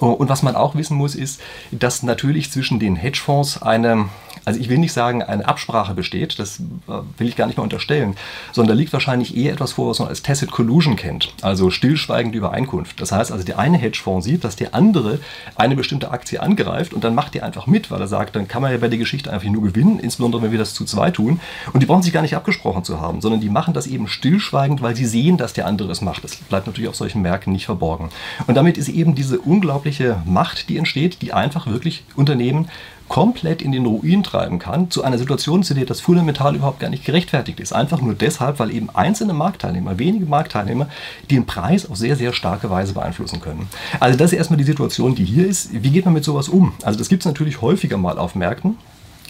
Und 0.01 0.29
was 0.29 0.43
man 0.43 0.55
auch 0.55 0.75
wissen 0.75 0.97
muss, 0.97 1.15
ist, 1.15 1.41
dass 1.71 2.03
natürlich 2.03 2.51
zwischen 2.51 2.79
den 2.79 2.95
Hedgefonds 2.95 3.61
eine 3.61 4.09
also 4.45 4.59
ich 4.59 4.69
will 4.69 4.77
nicht 4.77 4.93
sagen, 4.93 5.23
eine 5.23 5.47
Absprache 5.47 5.93
besteht, 5.93 6.39
das 6.39 6.59
äh, 6.59 6.93
will 7.17 7.27
ich 7.27 7.35
gar 7.35 7.47
nicht 7.47 7.57
mehr 7.57 7.63
unterstellen, 7.63 8.15
sondern 8.51 8.75
da 8.75 8.79
liegt 8.79 8.93
wahrscheinlich 8.93 9.35
eher 9.35 9.53
etwas 9.53 9.73
vor, 9.73 9.89
was 9.89 9.99
man 9.99 10.07
als 10.07 10.21
Tacit 10.21 10.51
Collusion 10.51 10.95
kennt, 10.95 11.33
also 11.41 11.69
stillschweigende 11.69 12.37
Übereinkunft. 12.37 12.99
Das 12.99 13.11
heißt 13.11 13.31
also, 13.31 13.45
der 13.45 13.59
eine 13.59 13.77
Hedgefonds 13.77 14.25
sieht, 14.25 14.43
dass 14.43 14.55
der 14.55 14.73
andere 14.73 15.19
eine 15.55 15.75
bestimmte 15.75 16.11
Aktie 16.11 16.41
angreift 16.41 16.93
und 16.93 17.03
dann 17.03 17.15
macht 17.15 17.33
der 17.33 17.45
einfach 17.45 17.67
mit, 17.67 17.91
weil 17.91 18.01
er 18.01 18.07
sagt, 18.07 18.35
dann 18.35 18.47
kann 18.47 18.61
man 18.61 18.71
ja 18.71 18.77
bei 18.77 18.87
der 18.87 18.99
Geschichte 18.99 19.31
einfach 19.31 19.49
nur 19.49 19.63
gewinnen, 19.63 19.99
insbesondere 19.99 20.41
wenn 20.41 20.51
wir 20.51 20.59
das 20.59 20.73
zu 20.73 20.85
zweit 20.85 21.15
tun. 21.15 21.39
Und 21.73 21.81
die 21.81 21.85
brauchen 21.85 22.03
sich 22.03 22.13
gar 22.13 22.21
nicht 22.21 22.35
abgesprochen 22.35 22.83
zu 22.83 22.99
haben, 22.99 23.21
sondern 23.21 23.41
die 23.41 23.49
machen 23.49 23.73
das 23.73 23.87
eben 23.87 24.07
stillschweigend, 24.07 24.81
weil 24.81 24.95
sie 24.95 25.05
sehen, 25.05 25.37
dass 25.37 25.53
der 25.53 25.67
andere 25.67 25.91
es 25.91 26.01
macht. 26.01 26.23
Das 26.23 26.35
bleibt 26.35 26.67
natürlich 26.67 26.89
auf 26.89 26.95
solchen 26.95 27.21
Märkten 27.21 27.53
nicht 27.53 27.65
verborgen. 27.65 28.09
Und 28.47 28.55
damit 28.55 28.77
ist 28.77 28.89
eben 28.89 29.15
diese 29.15 29.39
unglaubliche 29.39 30.21
Macht, 30.25 30.69
die 30.69 30.77
entsteht, 30.77 31.21
die 31.21 31.33
einfach 31.33 31.67
wirklich 31.67 32.03
Unternehmen 32.15 32.69
komplett 33.11 33.61
in 33.61 33.73
den 33.73 33.85
Ruin 33.85 34.23
treiben 34.23 34.57
kann, 34.57 34.89
zu 34.89 35.03
einer 35.03 35.17
Situation, 35.17 35.63
zu 35.63 35.73
der 35.73 35.83
das 35.83 35.99
fundamental 35.99 36.55
überhaupt 36.55 36.79
gar 36.79 36.89
nicht 36.89 37.03
gerechtfertigt 37.03 37.59
ist. 37.59 37.73
Einfach 37.73 37.99
nur 37.99 38.13
deshalb, 38.13 38.57
weil 38.57 38.71
eben 38.71 38.89
einzelne 38.89 39.33
Marktteilnehmer, 39.33 39.99
wenige 39.99 40.25
Marktteilnehmer, 40.25 40.87
den 41.29 41.45
Preis 41.45 41.89
auf 41.89 41.97
sehr, 41.97 42.15
sehr 42.15 42.31
starke 42.31 42.69
Weise 42.69 42.93
beeinflussen 42.93 43.41
können. 43.41 43.67
Also 43.99 44.17
das 44.17 44.31
ist 44.31 44.37
erstmal 44.37 44.59
die 44.59 44.63
Situation, 44.63 45.13
die 45.13 45.25
hier 45.25 45.45
ist. 45.45 45.71
Wie 45.73 45.89
geht 45.89 46.05
man 46.05 46.13
mit 46.13 46.23
sowas 46.23 46.47
um? 46.47 46.71
Also 46.83 46.97
das 46.97 47.09
gibt 47.09 47.23
es 47.23 47.25
natürlich 47.25 47.61
häufiger 47.61 47.97
mal 47.97 48.17
auf 48.17 48.33
Märkten. 48.33 48.77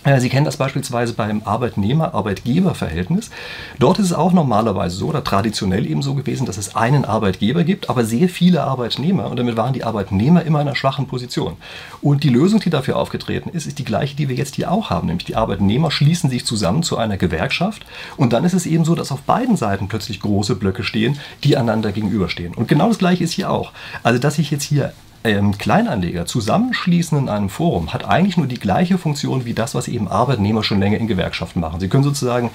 Äh, 0.03 0.19
Sie 0.19 0.29
kennen 0.29 0.45
das 0.45 0.57
beispielsweise 0.57 1.13
beim 1.13 1.43
Arbeitnehmer-Arbeitgeber-Verhältnis. 1.45 3.29
Dort 3.77 3.99
ist 3.99 4.07
es 4.07 4.13
auch 4.13 4.33
normalerweise 4.33 4.95
so 4.95 5.07
oder 5.07 5.23
traditionell 5.23 5.85
eben 5.85 6.01
so 6.01 6.15
gewesen, 6.15 6.45
dass 6.45 6.57
es 6.57 6.75
einen 6.75 7.05
Arbeitgeber 7.05 7.63
gibt, 7.63 7.89
aber 7.89 8.03
sehr 8.03 8.27
viele 8.27 8.63
Arbeitnehmer 8.63 9.29
und 9.29 9.37
damit 9.37 9.57
waren 9.57 9.73
die 9.73 9.83
Arbeitnehmer 9.83 10.43
immer 10.43 10.61
in 10.61 10.67
einer 10.67 10.75
schwachen 10.75 11.07
Position. 11.07 11.57
Und 12.01 12.23
die 12.23 12.29
Lösung, 12.29 12.59
die 12.59 12.69
dafür 12.69 12.97
aufgetreten 12.97 13.49
ist, 13.49 13.67
ist 13.67 13.79
die 13.79 13.85
gleiche, 13.85 14.15
die 14.15 14.27
wir 14.27 14.35
jetzt 14.35 14.55
hier 14.55 14.71
auch 14.71 14.89
haben, 14.89 15.07
nämlich 15.07 15.25
die 15.25 15.35
Arbeitnehmer 15.35 15.91
schließen 15.91 16.29
sich 16.29 16.45
zusammen 16.45 16.83
zu 16.83 16.97
einer 16.97 17.17
Gewerkschaft 17.17 17.85
und 18.17 18.33
dann 18.33 18.43
ist 18.43 18.53
es 18.53 18.65
eben 18.65 18.85
so, 18.85 18.95
dass 18.95 19.11
auf 19.11 19.21
beiden 19.21 19.55
Seiten 19.55 19.87
plötzlich 19.87 20.19
große 20.19 20.55
Blöcke 20.55 20.83
stehen, 20.83 21.19
die 21.43 21.57
einander 21.57 21.91
gegenüberstehen. 21.91 22.55
Und 22.55 22.67
genau 22.67 22.87
das 22.87 22.97
gleiche 22.97 23.23
ist 23.23 23.33
hier 23.33 23.51
auch. 23.51 23.71
Also, 24.03 24.19
dass 24.19 24.39
ich 24.39 24.49
jetzt 24.51 24.63
hier 24.63 24.93
ähm, 25.23 25.57
Kleinanleger 25.57 26.25
zusammenschließen 26.25 27.17
in 27.17 27.29
einem 27.29 27.49
Forum 27.49 27.93
hat 27.93 28.05
eigentlich 28.05 28.37
nur 28.37 28.47
die 28.47 28.59
gleiche 28.59 28.97
Funktion 28.97 29.45
wie 29.45 29.53
das, 29.53 29.75
was 29.75 29.87
eben 29.87 30.07
Arbeitnehmer 30.07 30.63
schon 30.63 30.79
länger 30.79 30.97
in 30.97 31.07
Gewerkschaften 31.07 31.59
machen. 31.59 31.79
Sie 31.79 31.87
können 31.87 32.03
sozusagen 32.03 32.49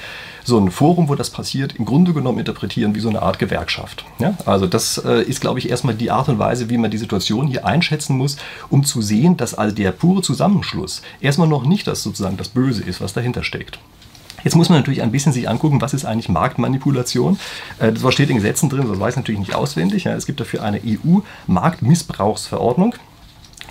so 0.45 0.59
ein 0.59 0.71
Forum, 0.71 1.09
wo 1.09 1.15
das 1.15 1.31
passiert, 1.31 1.77
im 1.77 1.85
Grunde 1.85 2.13
genommen 2.13 2.39
interpretieren 2.39 2.95
wie 2.95 3.01
so 3.01 3.09
eine 3.09 3.23
Art 3.23 3.39
Gewerkschaft. 3.39 4.05
Ja? 4.19 4.35
Also 4.47 4.67
das 4.67 4.99
äh, 4.99 5.23
ist, 5.23 5.41
glaube 5.41 5.59
ich, 5.59 5.71
erstmal 5.71 5.95
die 5.95 6.11
Art 6.11 6.29
und 6.29 6.39
Weise, 6.39 6.69
wie 6.71 6.79
man 6.79 6.91
die 6.91 6.99
Situation 6.99 7.47
hier 7.47 7.67
einschätzen 7.67 8.17
muss, 8.17 8.37
um 8.69 8.85
zu 8.85 9.03
sehen, 9.03 9.37
dass 9.37 9.55
also 9.55 9.75
der 9.75 9.93
pure 9.93 10.23
Zusammenschluss 10.23 11.03
erstmal 11.21 11.49
noch 11.49 11.65
nicht 11.65 11.87
das 11.87 12.03
sozusagen 12.03 12.37
das 12.37 12.49
Böse 12.49 12.83
ist, 12.83 13.01
was 13.01 13.13
dahinter 13.13 13.43
steckt. 13.43 13.79
Jetzt 14.47 14.55
muss 14.55 14.69
man 14.69 14.79
natürlich 14.79 15.03
ein 15.03 15.11
bisschen 15.11 15.33
sich 15.33 15.49
angucken, 15.49 15.81
was 15.81 15.93
ist 15.93 16.05
eigentlich 16.05 16.29
Marktmanipulation. 16.29 17.37
Äh, 17.81 17.93
das 17.93 18.15
steht 18.15 18.31
in 18.31 18.37
Gesetzen 18.37 18.69
drin, 18.69 18.87
das 18.89 19.01
weiß 19.01 19.15
ich 19.15 19.17
natürlich 19.17 19.41
nicht 19.41 19.57
auswendig. 19.57 20.07
Es 20.07 20.25
gibt 20.25 20.39
dafür 20.39 20.63
eine 20.63 20.81
EU-Marktmissbrauchsverordnung. 20.87 22.95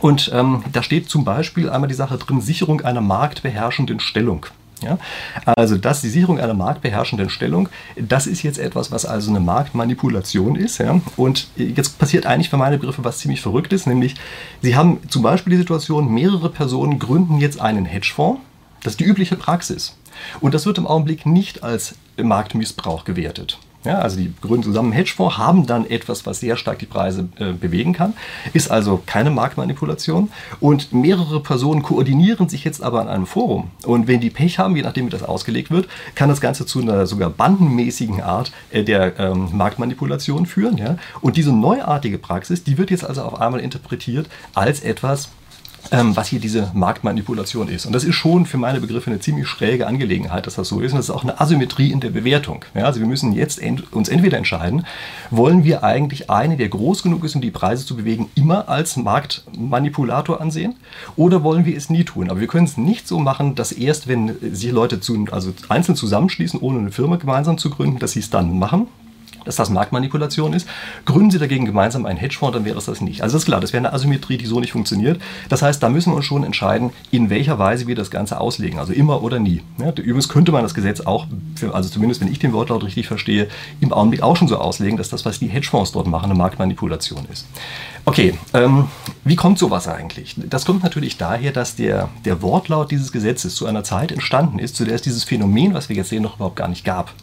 Und 0.01 0.29
ähm, 0.33 0.65
da 0.73 0.83
steht 0.83 1.09
zum 1.09 1.23
Beispiel 1.23 1.69
einmal 1.69 1.87
die 1.87 1.95
Sache 1.95 2.17
drin, 2.17 2.41
Sicherung 2.41 2.81
einer 2.81 2.99
marktbeherrschenden 2.99 4.01
Stellung. 4.01 4.47
Ja? 4.83 4.97
Also 5.45 5.77
das, 5.77 6.01
die 6.01 6.09
Sicherung 6.09 6.41
einer 6.41 6.53
marktbeherrschenden 6.53 7.29
Stellung, 7.29 7.69
das 7.95 8.27
ist 8.27 8.43
jetzt 8.43 8.59
etwas, 8.59 8.91
was 8.91 9.05
also 9.05 9.29
eine 9.29 9.39
Marktmanipulation 9.39 10.57
ist. 10.57 10.79
Ja? 10.79 10.99
Und 11.15 11.47
jetzt 11.55 11.99
passiert 11.99 12.25
eigentlich 12.25 12.49
für 12.49 12.57
meine 12.57 12.77
Begriffe 12.77 13.05
was 13.05 13.19
ziemlich 13.19 13.39
Verrücktes, 13.39 13.85
nämlich 13.85 14.15
Sie 14.61 14.75
haben 14.75 14.99
zum 15.07 15.21
Beispiel 15.21 15.51
die 15.51 15.59
Situation, 15.59 16.13
mehrere 16.13 16.49
Personen 16.49 16.99
gründen 16.99 17.37
jetzt 17.37 17.61
einen 17.61 17.85
Hedgefonds. 17.85 18.41
Das 18.83 18.91
ist 18.93 18.99
die 18.99 19.05
übliche 19.05 19.37
Praxis. 19.37 19.95
Und 20.41 20.53
das 20.53 20.65
wird 20.65 20.77
im 20.77 20.87
Augenblick 20.87 21.25
nicht 21.25 21.63
als 21.63 21.95
Marktmissbrauch 22.17 23.05
gewertet. 23.05 23.59
Ja, 23.85 23.99
also 23.99 24.17
die 24.17 24.33
gründen 24.41 24.63
zusammen 24.63 24.91
Hedgefonds, 24.91 25.37
haben 25.37 25.67
dann 25.67 25.85
etwas, 25.85 26.25
was 26.25 26.39
sehr 26.39 26.57
stark 26.57 26.79
die 26.79 26.87
Preise 26.87 27.29
äh, 27.37 27.51
bewegen 27.53 27.93
kann, 27.93 28.13
ist 28.51 28.71
also 28.71 29.01
keine 29.05 29.29
Marktmanipulation. 29.29 30.31
Und 30.59 30.91
mehrere 30.91 31.39
Personen 31.39 31.83
koordinieren 31.83 32.49
sich 32.49 32.63
jetzt 32.63 32.81
aber 32.81 33.01
an 33.01 33.07
einem 33.07 33.27
Forum. 33.27 33.69
Und 33.85 34.07
wenn 34.07 34.21
die 34.21 34.31
Pech 34.31 34.57
haben, 34.57 34.75
je 34.75 34.81
nachdem 34.81 35.05
wie 35.05 35.11
das 35.11 35.21
ausgelegt 35.21 35.69
wird, 35.69 35.87
kann 36.15 36.29
das 36.29 36.41
Ganze 36.41 36.65
zu 36.65 36.81
einer 36.81 37.05
sogar 37.05 37.29
bandenmäßigen 37.29 38.21
Art 38.21 38.51
äh, 38.71 38.83
der 38.83 39.19
ähm, 39.19 39.49
Marktmanipulation 39.53 40.47
führen. 40.47 40.77
Ja? 40.77 40.97
Und 41.21 41.37
diese 41.37 41.51
neuartige 41.51 42.17
Praxis, 42.17 42.63
die 42.63 42.79
wird 42.79 42.89
jetzt 42.89 43.05
also 43.05 43.21
auf 43.21 43.39
einmal 43.39 43.59
interpretiert 43.59 44.27
als 44.55 44.79
etwas, 44.81 45.29
ähm, 45.91 46.15
was 46.15 46.27
hier 46.27 46.39
diese 46.39 46.71
Marktmanipulation 46.73 47.67
ist. 47.67 47.85
Und 47.85 47.93
das 47.93 48.03
ist 48.03 48.15
schon 48.15 48.45
für 48.45 48.57
meine 48.57 48.79
Begriffe 48.79 49.09
eine 49.09 49.19
ziemlich 49.19 49.47
schräge 49.47 49.87
Angelegenheit, 49.87 50.47
dass 50.47 50.55
das 50.55 50.67
so 50.67 50.79
ist. 50.79 50.91
Und 50.91 50.97
das 50.97 51.09
ist 51.09 51.15
auch 51.15 51.23
eine 51.23 51.39
Asymmetrie 51.39 51.91
in 51.91 51.99
der 51.99 52.09
Bewertung. 52.09 52.65
Ja, 52.73 52.85
also 52.85 52.99
wir 52.99 53.07
müssen 53.07 53.33
jetzt 53.33 53.61
ent 53.61 53.93
uns 53.93 54.09
entweder 54.09 54.37
entscheiden, 54.37 54.85
wollen 55.29 55.63
wir 55.63 55.83
eigentlich 55.83 56.29
einen, 56.29 56.57
der 56.57 56.69
groß 56.69 57.03
genug 57.03 57.23
ist, 57.23 57.35
um 57.35 57.41
die 57.41 57.51
Preise 57.51 57.85
zu 57.85 57.95
bewegen, 57.95 58.29
immer 58.35 58.69
als 58.69 58.97
Marktmanipulator 58.97 60.41
ansehen 60.41 60.75
oder 61.15 61.43
wollen 61.43 61.65
wir 61.65 61.75
es 61.75 61.89
nie 61.89 62.03
tun? 62.03 62.29
Aber 62.29 62.39
wir 62.39 62.47
können 62.47 62.65
es 62.65 62.77
nicht 62.77 63.07
so 63.07 63.19
machen, 63.19 63.55
dass 63.55 63.71
erst, 63.71 64.07
wenn 64.07 64.35
sich 64.53 64.71
Leute 64.71 64.99
zu, 64.99 65.25
also 65.31 65.53
einzeln 65.69 65.95
zusammenschließen, 65.95 66.59
ohne 66.59 66.79
eine 66.79 66.91
Firma 66.91 67.17
gemeinsam 67.17 67.57
zu 67.57 67.69
gründen, 67.69 67.99
dass 67.99 68.11
sie 68.11 68.19
es 68.19 68.29
dann 68.29 68.57
machen 68.57 68.87
dass 69.45 69.55
das 69.55 69.69
Marktmanipulation 69.69 70.53
ist. 70.53 70.67
Gründen 71.05 71.31
Sie 71.31 71.39
dagegen 71.39 71.65
gemeinsam 71.65 72.05
einen 72.05 72.17
Hedgefonds, 72.17 72.55
dann 72.55 72.65
wäre 72.65 72.77
es 72.77 72.85
das 72.85 73.01
nicht. 73.01 73.21
Also 73.21 73.35
das 73.35 73.43
ist 73.43 73.45
klar, 73.45 73.61
das 73.61 73.73
wäre 73.73 73.85
eine 73.85 73.93
Asymmetrie, 73.93 74.37
die 74.37 74.45
so 74.45 74.59
nicht 74.59 74.71
funktioniert. 74.71 75.21
Das 75.49 75.61
heißt, 75.61 75.81
da 75.81 75.89
müssen 75.89 76.11
wir 76.11 76.17
uns 76.17 76.25
schon 76.25 76.43
entscheiden, 76.43 76.91
in 77.11 77.29
welcher 77.29 77.59
Weise 77.59 77.87
wir 77.87 77.95
das 77.95 78.11
Ganze 78.11 78.39
auslegen. 78.39 78.79
Also 78.79 78.93
immer 78.93 79.23
oder 79.23 79.39
nie. 79.39 79.61
Ja, 79.77 79.89
übrigens 79.89 80.29
könnte 80.29 80.51
man 80.51 80.63
das 80.63 80.73
Gesetz 80.73 81.01
auch, 81.01 81.27
für, 81.55 81.73
also 81.73 81.89
zumindest 81.89 82.21
wenn 82.21 82.31
ich 82.31 82.39
den 82.39 82.53
Wortlaut 82.53 82.83
richtig 82.83 83.07
verstehe, 83.07 83.47
im 83.79 83.93
Augenblick 83.93 84.21
auch 84.21 84.35
schon 84.35 84.47
so 84.47 84.57
auslegen, 84.57 84.97
dass 84.97 85.09
das, 85.09 85.25
was 85.25 85.39
die 85.39 85.47
Hedgefonds 85.47 85.91
dort 85.91 86.07
machen, 86.07 86.25
eine 86.25 86.35
Marktmanipulation 86.35 87.25
ist. 87.31 87.45
Okay, 88.07 88.37
ähm, 88.53 88.87
wie 89.23 89.35
kommt 89.35 89.57
sowas 89.57 89.87
eigentlich? 89.87 90.35
Das 90.37 90.63
kommt 90.65 90.83
natürlich 90.83 91.17
daher, 91.17 91.51
dass 91.51 91.75
der, 91.75 92.09
der 92.23 92.43
Wortlaut 92.43 92.91
dieses 92.91 93.11
Gesetzes 93.11 93.55
zu 93.55 93.65
einer 93.65 93.83
Zeit 93.83 94.11
entstanden 94.11 94.59
ist, 94.59 94.75
zu 94.75 94.85
der 94.85 94.93
es 94.93 95.01
dieses 95.01 95.23
Phänomen, 95.23 95.73
was 95.73 95.89
wir 95.89 95.95
jetzt 95.95 96.09
sehen, 96.09 96.21
noch 96.21 96.35
überhaupt 96.35 96.55
gar 96.55 96.67
nicht 96.67 96.85
gab. 96.85 97.13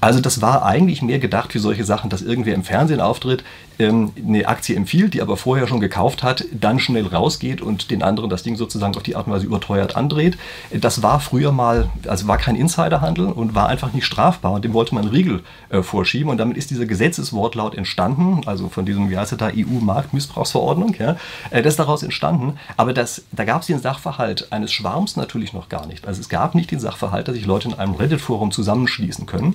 Also 0.00 0.20
das 0.20 0.40
war 0.40 0.64
eigentlich 0.64 1.02
mehr 1.02 1.18
gedacht 1.18 1.52
für 1.52 1.60
solche 1.60 1.84
Sachen, 1.84 2.08
dass 2.08 2.22
irgendwer 2.22 2.54
im 2.54 2.64
Fernsehen 2.64 3.02
auftritt, 3.02 3.44
eine 3.78 4.46
Aktie 4.46 4.76
empfiehlt, 4.76 5.14
die 5.14 5.22
aber 5.22 5.36
vorher 5.36 5.66
schon 5.66 5.80
gekauft 5.80 6.22
hat, 6.22 6.44
dann 6.52 6.78
schnell 6.78 7.06
rausgeht 7.06 7.60
und 7.60 7.90
den 7.90 8.02
anderen 8.02 8.30
das 8.30 8.42
Ding 8.42 8.56
sozusagen 8.56 8.94
auf 8.96 9.02
die 9.02 9.16
Art 9.16 9.26
und 9.26 9.32
Weise 9.32 9.46
überteuert 9.46 9.96
andreht. 9.96 10.38
Das 10.72 11.02
war 11.02 11.20
früher 11.20 11.52
mal, 11.52 11.90
also 12.06 12.28
war 12.28 12.38
kein 12.38 12.56
Insiderhandel 12.56 13.26
und 13.26 13.54
war 13.54 13.68
einfach 13.68 13.92
nicht 13.92 14.04
strafbar. 14.04 14.52
Und 14.52 14.64
dem 14.64 14.72
wollte 14.72 14.94
man 14.94 15.06
Riegel 15.06 15.42
äh, 15.70 15.82
vorschieben. 15.82 16.30
Und 16.30 16.38
damit 16.38 16.56
ist 16.56 16.70
dieser 16.70 16.86
Gesetzeswortlaut 16.86 17.74
entstanden, 17.74 18.42
also 18.46 18.68
von 18.68 18.86
diesem, 18.86 19.10
wie 19.10 19.16
heißt 19.16 19.32
es 19.32 19.38
da, 19.38 19.50
EU-Marktmissbrauchsverordnung, 19.54 20.94
ja, 20.98 21.16
äh, 21.50 21.62
das 21.62 21.74
ist 21.74 21.78
daraus 21.78 22.02
entstanden, 22.02 22.58
aber 22.76 22.92
das, 22.92 23.24
da 23.32 23.44
gab 23.44 23.62
es 23.62 23.66
den 23.66 23.80
Sachverhalt 23.80 24.52
eines 24.52 24.72
Schwarms 24.72 25.16
natürlich 25.16 25.52
noch 25.52 25.68
gar 25.68 25.86
nicht. 25.86 26.06
Also 26.06 26.20
es 26.20 26.28
gab 26.28 26.54
nicht 26.54 26.70
den 26.70 26.80
Sachverhalt, 26.80 27.28
dass 27.28 27.34
sich 27.34 27.46
Leute 27.46 27.68
in 27.68 27.74
einem 27.74 27.94
Reddit-Forum 27.94 28.52
zusammenschließen 28.52 29.26
können. 29.26 29.54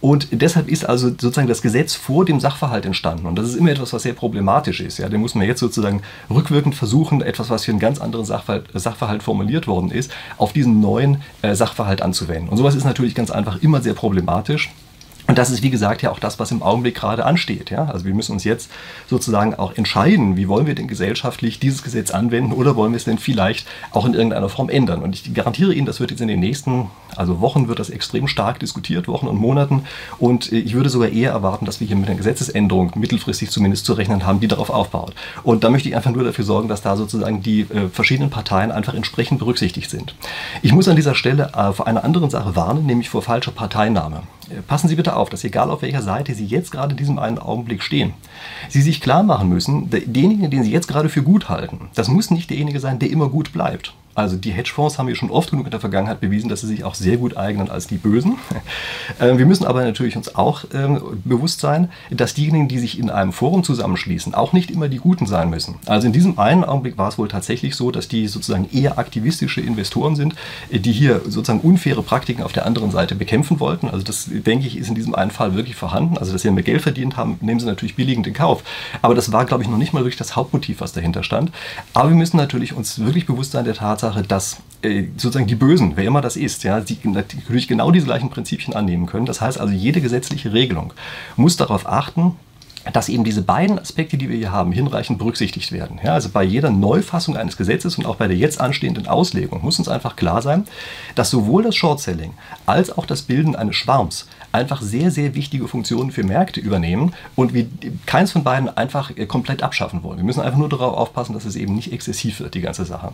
Und 0.00 0.28
deshalb 0.32 0.68
ist 0.68 0.88
also 0.88 1.08
sozusagen 1.08 1.48
das 1.48 1.62
Gesetz 1.62 1.94
vor 1.94 2.24
dem 2.24 2.40
Sachverhalt 2.40 2.86
entstanden. 2.86 3.26
Und 3.26 3.36
das 3.36 3.48
ist 3.48 3.59
immer 3.60 3.70
etwas, 3.70 3.92
was 3.92 4.02
sehr 4.02 4.14
problematisch 4.14 4.80
ist. 4.80 4.98
Ja, 4.98 5.08
den 5.08 5.20
muss 5.20 5.34
man 5.34 5.46
jetzt 5.46 5.60
sozusagen 5.60 6.02
rückwirkend 6.28 6.74
versuchen, 6.74 7.22
etwas, 7.22 7.50
was 7.50 7.64
für 7.64 7.70
einen 7.70 7.80
ganz 7.80 8.00
anderen 8.00 8.24
Sachverhalt, 8.24 8.66
Sachverhalt 8.74 9.22
formuliert 9.22 9.68
worden 9.68 9.90
ist, 9.90 10.10
auf 10.38 10.52
diesen 10.52 10.80
neuen 10.80 11.22
äh, 11.42 11.54
Sachverhalt 11.54 12.02
anzuwenden. 12.02 12.48
Und 12.48 12.56
sowas 12.56 12.74
ist 12.74 12.84
natürlich 12.84 13.14
ganz 13.14 13.30
einfach 13.30 13.62
immer 13.62 13.80
sehr 13.80 13.94
problematisch. 13.94 14.70
Und 15.26 15.38
das 15.38 15.50
ist, 15.50 15.62
wie 15.62 15.70
gesagt, 15.70 16.02
ja 16.02 16.10
auch 16.10 16.18
das, 16.18 16.38
was 16.38 16.50
im 16.50 16.62
Augenblick 16.62 16.94
gerade 16.94 17.24
ansteht. 17.24 17.70
Ja? 17.70 17.86
Also 17.86 18.04
wir 18.04 18.14
müssen 18.14 18.32
uns 18.32 18.44
jetzt 18.44 18.70
sozusagen 19.08 19.54
auch 19.54 19.76
entscheiden, 19.76 20.36
wie 20.36 20.48
wollen 20.48 20.66
wir 20.66 20.74
denn 20.74 20.88
gesellschaftlich 20.88 21.60
dieses 21.60 21.82
Gesetz 21.82 22.10
anwenden 22.10 22.52
oder 22.52 22.76
wollen 22.76 22.92
wir 22.92 22.96
es 22.96 23.04
denn 23.04 23.18
vielleicht 23.18 23.66
auch 23.92 24.04
in 24.04 24.14
irgendeiner 24.14 24.48
Form 24.48 24.68
ändern. 24.68 25.02
Und 25.02 25.14
ich 25.14 25.34
garantiere 25.34 25.74
Ihnen, 25.74 25.86
das 25.86 26.00
wird 26.00 26.10
jetzt 26.10 26.20
in 26.20 26.28
den 26.28 26.40
nächsten 26.40 26.90
also 27.16 27.40
Wochen 27.40 27.68
wird 27.68 27.78
das 27.78 27.90
extrem 27.90 28.28
stark 28.28 28.60
diskutiert, 28.60 29.08
Wochen 29.08 29.26
und 29.26 29.36
Monaten. 29.36 29.84
Und 30.18 30.52
ich 30.52 30.74
würde 30.74 30.88
sogar 30.88 31.08
eher 31.08 31.32
erwarten, 31.32 31.66
dass 31.66 31.80
wir 31.80 31.86
hier 31.86 31.96
mit 31.96 32.08
einer 32.08 32.16
Gesetzesänderung 32.16 32.92
mittelfristig 32.94 33.50
zumindest 33.50 33.84
zu 33.84 33.94
rechnen 33.94 34.26
haben, 34.26 34.40
die 34.40 34.48
darauf 34.48 34.70
aufbaut. 34.70 35.14
Und 35.42 35.64
da 35.64 35.70
möchte 35.70 35.88
ich 35.88 35.96
einfach 35.96 36.10
nur 36.10 36.24
dafür 36.24 36.44
sorgen, 36.44 36.68
dass 36.68 36.82
da 36.82 36.96
sozusagen 36.96 37.42
die 37.42 37.62
äh, 37.62 37.88
verschiedenen 37.92 38.30
Parteien 38.30 38.70
einfach 38.70 38.94
entsprechend 38.94 39.38
berücksichtigt 39.38 39.90
sind. 39.90 40.14
Ich 40.62 40.72
muss 40.72 40.88
an 40.88 40.96
dieser 40.96 41.14
Stelle 41.14 41.52
äh, 41.54 41.72
vor 41.72 41.86
einer 41.86 42.04
anderen 42.04 42.30
Sache 42.30 42.56
warnen, 42.56 42.86
nämlich 42.86 43.08
vor 43.08 43.22
falscher 43.22 43.52
Parteinahme. 43.52 44.22
Passen 44.66 44.88
Sie 44.88 44.96
bitte 44.96 45.16
auf, 45.16 45.28
dass 45.28 45.44
egal 45.44 45.70
auf 45.70 45.82
welcher 45.82 46.02
Seite 46.02 46.34
Sie 46.34 46.46
jetzt 46.46 46.72
gerade 46.72 46.92
in 46.92 46.96
diesem 46.96 47.18
einen 47.18 47.38
Augenblick 47.38 47.82
stehen, 47.82 48.14
Sie 48.68 48.82
sich 48.82 49.00
klar 49.00 49.22
machen 49.22 49.48
müssen, 49.48 49.90
derjenige, 49.90 50.48
den 50.48 50.62
Sie 50.62 50.72
jetzt 50.72 50.88
gerade 50.88 51.08
für 51.08 51.22
gut 51.22 51.48
halten, 51.48 51.88
das 51.94 52.08
muss 52.08 52.30
nicht 52.30 52.50
derjenige 52.50 52.80
sein, 52.80 52.98
der 52.98 53.10
immer 53.10 53.28
gut 53.28 53.52
bleibt. 53.52 53.94
Also 54.20 54.36
die 54.36 54.50
Hedgefonds 54.50 54.98
haben 54.98 55.08
wir 55.08 55.14
schon 55.14 55.30
oft 55.30 55.50
genug 55.50 55.64
in 55.64 55.70
der 55.70 55.80
Vergangenheit 55.80 56.20
bewiesen, 56.20 56.50
dass 56.50 56.60
sie 56.60 56.66
sich 56.66 56.84
auch 56.84 56.94
sehr 56.94 57.16
gut 57.16 57.38
eignen 57.38 57.70
als 57.70 57.86
die 57.86 57.96
Bösen. 57.96 58.36
Ähm, 59.18 59.38
wir 59.38 59.46
müssen 59.46 59.66
aber 59.66 59.82
natürlich 59.82 60.16
uns 60.16 60.34
auch 60.36 60.64
ähm, 60.72 61.00
bewusst 61.24 61.60
sein, 61.60 61.90
dass 62.10 62.32
diejenigen, 62.32 62.68
die 62.68 62.78
sich 62.78 62.98
in 62.98 63.10
einem 63.10 63.32
Forum 63.32 63.64
zusammenschließen, 63.64 64.34
auch 64.34 64.52
nicht 64.52 64.70
immer 64.70 64.88
die 64.88 64.98
Guten 64.98 65.26
sein 65.26 65.50
müssen. 65.50 65.76
Also 65.86 66.06
in 66.06 66.12
diesem 66.12 66.38
einen 66.38 66.64
Augenblick 66.64 66.96
war 66.96 67.08
es 67.08 67.18
wohl 67.18 67.28
tatsächlich 67.28 67.74
so, 67.74 67.90
dass 67.90 68.08
die 68.08 68.28
sozusagen 68.28 68.68
eher 68.72 68.98
aktivistische 68.98 69.60
Investoren 69.60 70.16
sind, 70.16 70.36
äh, 70.70 70.78
die 70.78 70.92
hier 70.92 71.22
sozusagen 71.24 71.60
unfaire 71.60 72.02
Praktiken 72.02 72.42
auf 72.42 72.52
der 72.52 72.66
anderen 72.66 72.92
Seite 72.92 73.14
bekämpfen 73.14 73.58
wollten. 73.58 73.88
Also 73.88 74.04
das, 74.04 74.28
denke 74.28 74.66
ich, 74.66 74.76
ist 74.76 74.88
in 74.88 74.94
diesem 74.94 75.14
einen 75.14 75.32
Fall 75.32 75.54
wirklich 75.54 75.76
vorhanden. 75.76 76.16
Also 76.16 76.32
dass 76.32 76.42
sie 76.42 76.50
mehr 76.50 76.62
Geld 76.62 76.82
verdient 76.82 77.16
haben, 77.16 77.38
nehmen 77.40 77.60
sie 77.60 77.66
natürlich 77.66 77.96
billigend 77.96 78.26
in 78.26 78.34
Kauf. 78.34 78.62
Aber 79.02 79.14
das 79.14 79.32
war, 79.32 79.44
glaube 79.44 79.64
ich, 79.64 79.68
noch 79.68 79.78
nicht 79.78 79.92
mal 79.92 80.00
wirklich 80.00 80.16
das 80.16 80.36
Hauptmotiv, 80.36 80.80
was 80.80 80.92
dahinter 80.92 81.24
stand. 81.24 81.50
Aber 81.94 82.10
wir 82.10 82.16
müssen 82.16 82.36
natürlich 82.36 82.74
uns 82.74 82.98
wirklich 83.00 83.26
bewusst 83.26 83.52
sein 83.52 83.64
der 83.64 83.74
Tatsache, 83.74 84.09
Tatsache, 84.10 84.22
dass 84.26 84.58
äh, 84.82 85.04
sozusagen 85.16 85.46
die 85.46 85.54
Bösen, 85.54 85.92
wer 85.96 86.04
immer 86.04 86.20
das 86.20 86.36
ist, 86.36 86.64
ja, 86.64 86.80
die 86.80 86.98
natürlich 87.04 87.68
genau 87.68 87.90
diese 87.90 88.06
gleichen 88.06 88.30
Prinzipien 88.30 88.74
annehmen 88.74 89.06
können. 89.06 89.26
Das 89.26 89.40
heißt 89.40 89.60
also, 89.60 89.72
jede 89.72 90.00
gesetzliche 90.00 90.52
Regelung 90.52 90.92
muss 91.36 91.56
darauf 91.56 91.86
achten, 91.86 92.36
dass 92.94 93.10
eben 93.10 93.24
diese 93.24 93.42
beiden 93.42 93.78
Aspekte, 93.78 94.16
die 94.16 94.30
wir 94.30 94.38
hier 94.38 94.52
haben, 94.52 94.72
hinreichend 94.72 95.18
berücksichtigt 95.18 95.70
werden. 95.70 96.00
Ja, 96.02 96.14
also 96.14 96.30
bei 96.30 96.42
jeder 96.42 96.70
Neufassung 96.70 97.36
eines 97.36 97.58
Gesetzes 97.58 97.98
und 97.98 98.06
auch 98.06 98.16
bei 98.16 98.26
der 98.26 98.38
jetzt 98.38 98.58
anstehenden 98.58 99.06
Auslegung 99.06 99.62
muss 99.62 99.78
uns 99.78 99.88
einfach 99.88 100.16
klar 100.16 100.40
sein, 100.40 100.64
dass 101.14 101.28
sowohl 101.28 101.62
das 101.62 101.76
Short-Selling 101.76 102.32
als 102.64 102.96
auch 102.96 103.04
das 103.04 103.20
Bilden 103.22 103.54
eines 103.54 103.76
Schwarms 103.76 104.28
einfach 104.50 104.80
sehr, 104.80 105.10
sehr 105.10 105.34
wichtige 105.34 105.68
Funktionen 105.68 106.10
für 106.10 106.24
Märkte 106.24 106.60
übernehmen 106.60 107.12
und 107.36 107.52
wir 107.52 107.66
keins 108.06 108.32
von 108.32 108.44
beiden 108.44 108.74
einfach 108.74 109.14
äh, 109.14 109.26
komplett 109.26 109.62
abschaffen 109.62 110.02
wollen. 110.02 110.16
Wir 110.16 110.24
müssen 110.24 110.40
einfach 110.40 110.58
nur 110.58 110.70
darauf 110.70 110.96
aufpassen, 110.96 111.34
dass 111.34 111.44
es 111.44 111.56
eben 111.56 111.74
nicht 111.74 111.92
exzessiv 111.92 112.40
wird, 112.40 112.54
die 112.54 112.62
ganze 112.62 112.86
Sache. 112.86 113.12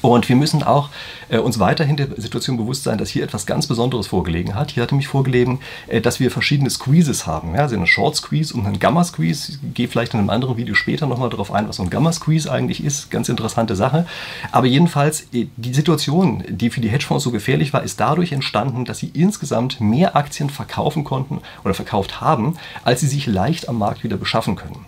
Und 0.00 0.28
wir 0.28 0.36
müssen 0.36 0.62
auch 0.62 0.88
äh, 1.28 1.38
uns 1.38 1.58
weiterhin 1.58 1.96
der 1.96 2.08
Situation 2.16 2.56
bewusst 2.56 2.84
sein, 2.84 2.98
dass 2.98 3.10
hier 3.10 3.22
etwas 3.22 3.46
ganz 3.46 3.66
Besonderes 3.66 4.06
vorgelegen 4.06 4.54
hat. 4.54 4.70
Hier 4.70 4.82
hat 4.82 4.90
nämlich 4.90 5.08
vorgelegen, 5.08 5.60
äh, 5.86 6.00
dass 6.00 6.18
wir 6.18 6.30
verschiedene 6.30 6.70
Squeezes 6.70 7.26
haben. 7.26 7.54
Ja, 7.54 7.62
also 7.62 7.76
einen 7.76 7.86
Short 7.86 8.16
Squeeze 8.16 8.54
und 8.54 8.66
einen 8.66 8.78
Gamma 8.78 9.04
Squeeze. 9.04 9.52
Ich 9.52 9.74
gehe 9.74 9.88
vielleicht 9.88 10.14
in 10.14 10.20
einem 10.20 10.30
anderen 10.30 10.56
Video 10.56 10.74
später 10.74 11.06
nochmal 11.06 11.28
darauf 11.28 11.52
ein, 11.52 11.68
was 11.68 11.76
so 11.76 11.82
ein 11.82 11.90
Gamma 11.90 12.12
Squeeze 12.12 12.50
eigentlich 12.50 12.82
ist. 12.82 13.10
Ganz 13.10 13.28
interessante 13.28 13.76
Sache. 13.76 14.06
Aber 14.50 14.66
jedenfalls, 14.66 15.26
äh, 15.32 15.46
die 15.56 15.74
Situation, 15.74 16.42
die 16.48 16.70
für 16.70 16.80
die 16.80 16.88
Hedgefonds 16.88 17.24
so 17.24 17.30
gefährlich 17.30 17.72
war, 17.72 17.82
ist 17.82 18.00
dadurch 18.00 18.32
entstanden, 18.32 18.84
dass 18.84 18.98
sie 18.98 19.10
insgesamt 19.12 19.80
mehr 19.80 20.16
Aktien 20.16 20.48
verkaufen 20.48 21.04
konnten 21.04 21.40
oder 21.64 21.74
verkauft 21.74 22.20
haben, 22.20 22.56
als 22.82 23.00
sie 23.00 23.08
sich 23.08 23.26
leicht 23.26 23.68
am 23.68 23.78
Markt 23.78 24.04
wieder 24.04 24.16
beschaffen 24.16 24.56
können. 24.56 24.86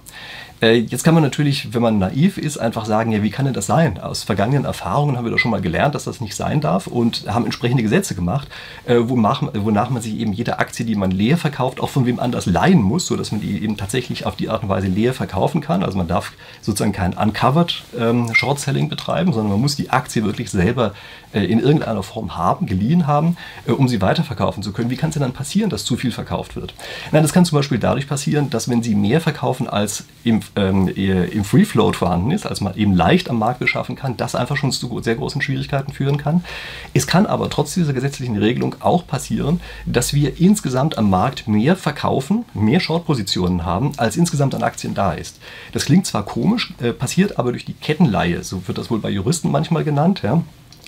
Äh, 0.63 0.79
jetzt 0.79 1.05
kann 1.05 1.15
man 1.15 1.23
natürlich, 1.23 1.75
wenn 1.75 1.83
man 1.83 1.99
naiv 1.99 2.39
ist, 2.39 2.59
einfach 2.59 2.85
sagen, 2.85 3.13
ja, 3.13 3.23
wie 3.23 3.31
kann 3.31 3.45
denn 3.45 3.55
das 3.55 3.67
sein? 3.67 3.99
Aus 4.01 4.23
vergangenen 4.23 4.65
Erfahrungen 4.65 5.17
haben 5.17 5.25
wir 5.25 5.31
doch 5.31 5.39
schon 5.39 5.51
mal 5.51 5.61
gelernt, 5.61 5.95
dass 5.95 6.05
das 6.05 6.21
nicht 6.21 6.35
sein 6.35 6.61
darf 6.61 6.87
und 6.87 7.25
haben 7.27 7.45
entsprechende 7.45 7.83
Gesetze 7.83 8.15
gemacht, 8.15 8.49
äh, 8.87 8.97
wonach, 8.99 9.43
man 9.43 10.03
sich 10.03 10.15
eben 10.19 10.33
jede 10.33 10.59
Aktie, 10.59 10.87
die 10.87 10.95
man 10.95 11.11
leer 11.11 11.37
verkauft, 11.37 11.81
auch 11.81 11.91
von 11.91 12.07
wem 12.07 12.21
anders 12.21 12.47
leihen 12.47 12.83
muss, 12.83 13.07
sodass 13.07 13.33
man 13.33 13.41
die 13.41 13.63
eben 13.63 13.77
tatsächlich 13.77 14.27
auf 14.27 14.37
die 14.37 14.49
Art 14.49 14.63
und 14.63 14.69
Weise 14.69 14.87
leer 14.87 15.13
verkaufen 15.13 15.61
kann. 15.61 15.83
Also 15.83 15.99
man 15.99 16.09
darf 16.09 16.33
sozusagen 16.63 16.93
kein 16.93 17.15
Uncovered 17.15 17.83
ähm, 17.99 18.35
Short-Selling 18.35 18.89
betreiben, 18.89 19.33
sondern 19.33 19.53
man 19.53 19.61
muss 19.61 19.77
die 19.77 19.91
Aktie 19.91 20.25
wirklich 20.25 20.51
selber 20.51 20.95
äh, 21.33 21.45
in 21.45 21.59
irgendeiner 21.59 22.03
Form 22.03 22.37
haben, 22.37 22.67
geliehen 22.67 23.07
haben, 23.07 23.37
um 23.67 23.89
sie 23.89 24.01
weiterverkaufen 24.01 24.63
zu 24.63 24.73
können. 24.73 24.91
Wie 24.91 24.97
kann 24.97 25.11
es 25.11 25.15
denn 25.15 25.23
dann 25.23 25.33
passieren, 25.33 25.71
dass 25.71 25.85
zu 25.85 25.97
viel 25.97 26.13
verkauft 26.13 26.57
wird? 26.57 26.75
Nein, 27.13 27.23
das 27.23 27.33
kann 27.33 27.45
zum 27.45 27.57
Beispiel 27.57 27.79
dadurch 27.79 28.09
passieren, 28.09 28.51
dass 28.51 28.69
wenn 28.69 28.83
Sie 28.83 28.95
mehr 28.95 29.21
verkaufen 29.21 29.69
als 29.69 30.05
im, 30.23 30.41
ähm, 30.57 30.89
im 30.89 31.45
Free 31.45 31.65
Float 31.65 31.97
vorhanden 31.97 32.31
ist, 32.31 32.47
als 32.47 32.61
man 32.61 32.77
eben 32.77 32.95
leicht 32.95 33.31
am 33.31 33.39
Markt 33.39 33.61
beschaffen 33.61 33.97
kann, 33.97 34.17
das 34.17 34.35
einfach 34.35 34.57
schon 34.57 34.73
zu 34.73 35.01
sehr 35.03 35.17
großen 35.17 35.43
Schwierigkeiten 35.43 35.93
führen 35.93 36.19
kann. 36.19 36.45
Es 36.93 37.07
kann 37.07 37.27
aber 37.27 37.51
trotz 37.51 37.75
dieser 37.75 37.93
gesetzlichen 37.93 38.37
Regelung 38.37 38.77
auch 38.81 39.07
passieren, 39.07 39.61
dass 39.87 40.15
wir 40.15 40.41
insgesamt 40.41 40.99
am 40.99 41.11
Markt 41.11 41.49
mehr 41.49 41.77
verkaufen, 41.77 42.45
mehr 42.55 42.81
Short-Positionen 42.81 43.65
haben, 43.65 43.93
als 43.97 44.17
insgesamt 44.17 44.55
an 44.55 44.63
Aktien 44.63 44.95
da 44.95 45.13
ist. 45.13 45.39
Das 45.73 45.85
klingt 45.85 46.07
zwar 46.07 46.25
komisch, 46.25 46.75
äh, 46.81 46.93
passiert 46.93 47.39
aber 47.39 47.53
durch 47.53 47.65
die 47.65 47.75
Kettenleihe, 47.75 48.43
so 48.43 48.67
wird 48.67 48.79
das 48.79 48.91
wohl 48.91 48.99
bei 48.99 49.11
Juristen 49.11 49.51
manchmal 49.51 49.85
genannt. 49.85 50.23
Ja? 50.23 50.43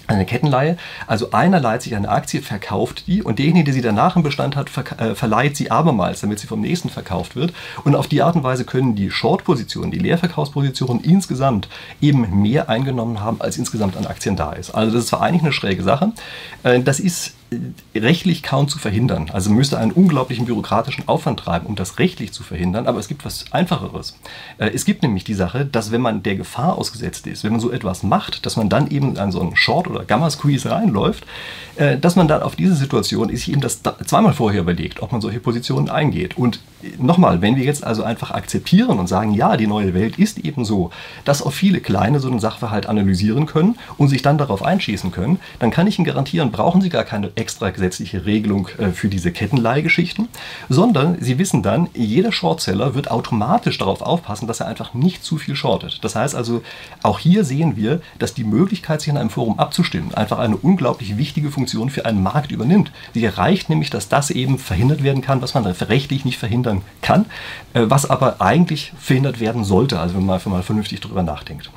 Eine 0.06 0.24
Kettenleihe. 0.24 0.76
Also 1.06 1.30
einer 1.32 1.60
leiht 1.60 1.82
sich 1.82 1.94
eine 1.94 2.08
Aktie, 2.08 2.42
verkauft 2.42 3.04
die 3.06 3.22
und 3.22 3.38
derjenige, 3.38 3.64
der 3.64 3.74
sie 3.74 3.82
danach 3.82 4.16
im 4.16 4.22
Bestand 4.22 4.56
hat, 4.56 4.70
äh, 4.98 5.14
verleiht 5.14 5.56
sie 5.56 5.70
abermals, 5.70 6.20
damit 6.20 6.38
sie 6.38 6.46
vom 6.46 6.60
nächsten 6.60 6.90
verkauft 6.90 7.36
wird. 7.36 7.52
Und 7.84 7.94
auf 7.94 8.08
die 8.08 8.22
Art 8.22 8.36
und 8.36 8.42
Weise 8.42 8.64
können 8.64 8.94
die 8.94 9.10
Short-Positionen, 9.10 9.90
die 9.90 9.98
Leerverkaufspositionen 9.98 11.02
insgesamt 11.02 11.68
eben 12.00 12.42
mehr 12.42 12.68
eingenommen 12.68 13.20
haben, 13.20 13.40
als 13.40 13.56
insgesamt 13.56 13.96
an 13.96 14.06
Aktien 14.06 14.36
da 14.36 14.52
ist. 14.52 14.70
Also 14.70 14.92
das 14.92 15.04
ist 15.04 15.08
zwar 15.08 15.22
eigentlich 15.22 15.42
eine 15.42 15.52
schräge 15.52 15.82
Sache. 15.82 16.12
Äh, 16.62 16.80
das 16.80 17.00
ist 17.00 17.35
rechtlich 17.94 18.42
kaum 18.42 18.68
zu 18.68 18.78
verhindern. 18.78 19.30
Also 19.32 19.50
müsste 19.50 19.78
einen 19.78 19.92
unglaublichen 19.92 20.46
bürokratischen 20.46 21.06
Aufwand 21.06 21.40
treiben, 21.40 21.66
um 21.66 21.76
das 21.76 21.98
rechtlich 21.98 22.32
zu 22.32 22.42
verhindern, 22.42 22.86
aber 22.86 22.98
es 22.98 23.08
gibt 23.08 23.24
was 23.24 23.44
Einfacheres. 23.52 24.18
Äh, 24.58 24.70
es 24.70 24.84
gibt 24.84 25.02
nämlich 25.02 25.24
die 25.24 25.34
Sache, 25.34 25.64
dass 25.64 25.92
wenn 25.92 26.00
man 26.00 26.22
der 26.22 26.36
Gefahr 26.36 26.76
ausgesetzt 26.76 27.26
ist, 27.26 27.44
wenn 27.44 27.52
man 27.52 27.60
so 27.60 27.70
etwas 27.70 28.02
macht, 28.02 28.46
dass 28.46 28.56
man 28.56 28.68
dann 28.68 28.90
eben 28.90 29.16
an 29.16 29.30
so 29.30 29.40
einen 29.40 29.56
Short- 29.56 29.88
oder 29.88 30.04
Gamma-Squeeze 30.04 30.70
reinläuft, 30.70 31.24
äh, 31.76 31.98
dass 31.98 32.16
man 32.16 32.26
dann 32.26 32.42
auf 32.42 32.56
diese 32.56 32.74
Situation 32.74 33.28
sich 33.28 33.50
eben 33.50 33.60
das 33.60 33.80
zweimal 33.82 34.32
vorher 34.32 34.62
überlegt, 34.62 35.00
ob 35.02 35.12
man 35.12 35.20
solche 35.20 35.40
Positionen 35.40 35.88
eingeht. 35.88 36.36
Und 36.36 36.60
äh, 36.82 36.88
nochmal, 36.98 37.42
wenn 37.42 37.56
wir 37.56 37.64
jetzt 37.64 37.84
also 37.84 38.02
einfach 38.02 38.32
akzeptieren 38.32 38.98
und 38.98 39.06
sagen, 39.06 39.32
ja, 39.34 39.56
die 39.56 39.68
neue 39.68 39.94
Welt 39.94 40.18
ist 40.18 40.38
eben 40.38 40.64
so, 40.64 40.90
dass 41.24 41.42
auch 41.42 41.52
viele 41.52 41.80
Kleine 41.80 42.18
so 42.18 42.28
einen 42.28 42.40
Sachverhalt 42.40 42.86
analysieren 42.86 43.46
können 43.46 43.76
und 43.98 44.08
sich 44.08 44.22
dann 44.22 44.36
darauf 44.36 44.64
einschießen 44.64 45.12
können, 45.12 45.38
dann 45.60 45.70
kann 45.70 45.86
ich 45.86 45.98
Ihnen 45.98 46.06
garantieren, 46.06 46.50
brauchen 46.50 46.80
Sie 46.80 46.88
gar 46.88 47.04
keine 47.04 47.35
extra 47.36 47.70
gesetzliche 47.70 48.26
Regelung 48.26 48.68
äh, 48.78 48.88
für 48.88 49.08
diese 49.08 49.30
Kettenleihgeschichten, 49.30 50.28
sondern 50.68 51.18
Sie 51.20 51.38
wissen 51.38 51.62
dann, 51.62 51.88
jeder 51.94 52.32
Shortseller 52.32 52.94
wird 52.94 53.10
automatisch 53.10 53.78
darauf 53.78 54.02
aufpassen, 54.02 54.46
dass 54.46 54.60
er 54.60 54.66
einfach 54.66 54.94
nicht 54.94 55.22
zu 55.22 55.36
viel 55.36 55.54
shortet. 55.54 56.02
Das 56.02 56.16
heißt 56.16 56.34
also, 56.34 56.62
auch 57.02 57.18
hier 57.18 57.44
sehen 57.44 57.76
wir, 57.76 58.00
dass 58.18 58.34
die 58.34 58.44
Möglichkeit, 58.44 59.00
sich 59.00 59.10
in 59.10 59.16
einem 59.16 59.30
Forum 59.30 59.58
abzustimmen, 59.58 60.14
einfach 60.14 60.38
eine 60.38 60.56
unglaublich 60.56 61.16
wichtige 61.18 61.50
Funktion 61.50 61.90
für 61.90 62.06
einen 62.06 62.22
Markt 62.22 62.50
übernimmt. 62.50 62.90
Sie 63.14 63.24
erreicht 63.24 63.68
nämlich, 63.68 63.90
dass 63.90 64.08
das 64.08 64.30
eben 64.30 64.58
verhindert 64.58 65.02
werden 65.02 65.22
kann, 65.22 65.42
was 65.42 65.54
man 65.54 65.66
rechtlich 65.66 66.24
nicht 66.24 66.38
verhindern 66.38 66.82
kann, 67.02 67.26
äh, 67.74 67.82
was 67.84 68.08
aber 68.08 68.40
eigentlich 68.40 68.92
verhindert 68.98 69.40
werden 69.40 69.64
sollte, 69.64 70.00
also 70.00 70.14
wenn 70.14 70.24
man 70.24 70.36
einfach 70.36 70.50
mal 70.50 70.62
vernünftig 70.62 71.00
darüber 71.00 71.22
nachdenkt. 71.22 71.70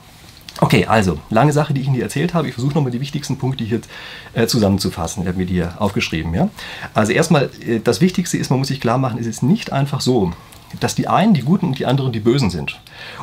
Okay, 0.61 0.85
also, 0.85 1.17
lange 1.29 1.53
Sache, 1.53 1.73
die 1.73 1.81
ich 1.81 1.87
Ihnen 1.87 1.95
hier 1.95 2.03
erzählt 2.03 2.33
habe. 2.33 2.47
Ich 2.49 2.53
versuche 2.53 2.73
nochmal 2.73 2.91
die 2.91 2.99
wichtigsten 2.99 3.37
Punkte 3.37 3.63
hier 3.63 3.79
äh, 4.33 4.45
zusammenzufassen. 4.45 5.23
Ich 5.23 5.27
habe 5.27 5.37
mir 5.37 5.45
die 5.45 5.53
hier 5.53 5.73
aufgeschrieben. 5.79 6.33
Ja? 6.33 6.49
Also 6.93 7.13
erstmal, 7.13 7.49
äh, 7.65 7.79
das 7.79 8.01
Wichtigste 8.01 8.37
ist, 8.37 8.49
man 8.49 8.59
muss 8.59 8.67
sich 8.67 8.81
klar 8.81 8.97
machen, 8.97 9.19
es 9.19 9.27
ist 9.27 9.41
nicht 9.41 9.71
einfach 9.71 10.01
so, 10.01 10.33
dass 10.79 10.95
die 10.95 11.07
einen 11.07 11.33
die 11.33 11.41
Guten 11.41 11.67
und 11.67 11.79
die 11.79 11.85
anderen 11.85 12.11
die 12.11 12.19
Bösen 12.19 12.49
sind. 12.49 12.79